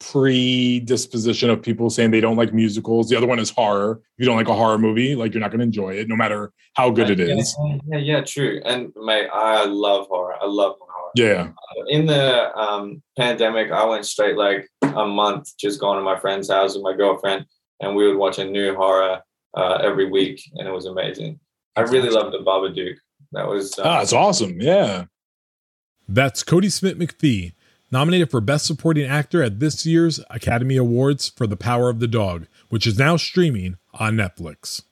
[0.00, 3.08] predisposition of people saying they don't like musicals.
[3.08, 4.00] The other one is horror.
[4.16, 6.16] If you don't like a horror movie, like you're not going to enjoy it, no
[6.16, 7.56] matter how good it is.
[7.86, 8.60] Yeah, yeah, true.
[8.64, 10.36] And mate, I love horror.
[10.40, 11.10] I love horror.
[11.14, 11.50] Yeah.
[11.50, 16.18] Uh, in the um, pandemic, I went straight like a month just going to my
[16.18, 17.46] friend's house with my girlfriend,
[17.80, 19.20] and we would watch a new horror
[19.54, 21.40] uh, every week, and it was amazing.
[21.76, 22.96] I really loved the Babadook.
[23.32, 24.60] That was uh, ah, it's awesome.
[24.60, 25.06] Yeah.
[26.08, 27.52] That's Kodi Smit-McPhee
[27.90, 32.08] nominated for Best Supporting Actor at this year's Academy Awards for The Power of the
[32.08, 34.82] Dog, which is now streaming on Netflix.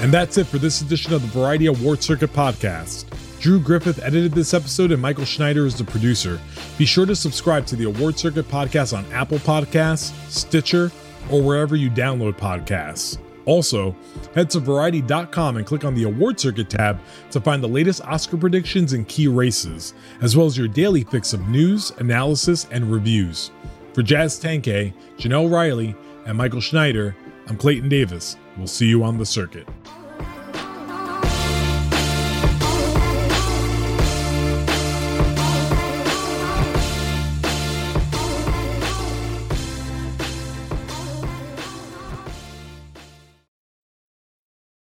[0.00, 3.04] And that's it for this edition of the Variety Award Circuit podcast.
[3.40, 6.40] Drew Griffith edited this episode and Michael Schneider is the producer.
[6.76, 10.92] Be sure to subscribe to the Award Circuit podcast on Apple Podcasts, Stitcher,
[11.30, 13.18] or wherever you download podcasts.
[13.48, 13.96] Also,
[14.34, 17.00] head to Variety.com and click on the Award Circuit tab
[17.30, 21.32] to find the latest Oscar predictions and key races, as well as your daily fix
[21.32, 23.50] of news, analysis, and reviews.
[23.94, 25.96] For Jazz Tangcay, Janelle Riley,
[26.26, 27.16] and Michael Schneider,
[27.46, 28.36] I'm Clayton Davis.
[28.58, 29.66] We'll see you on the circuit.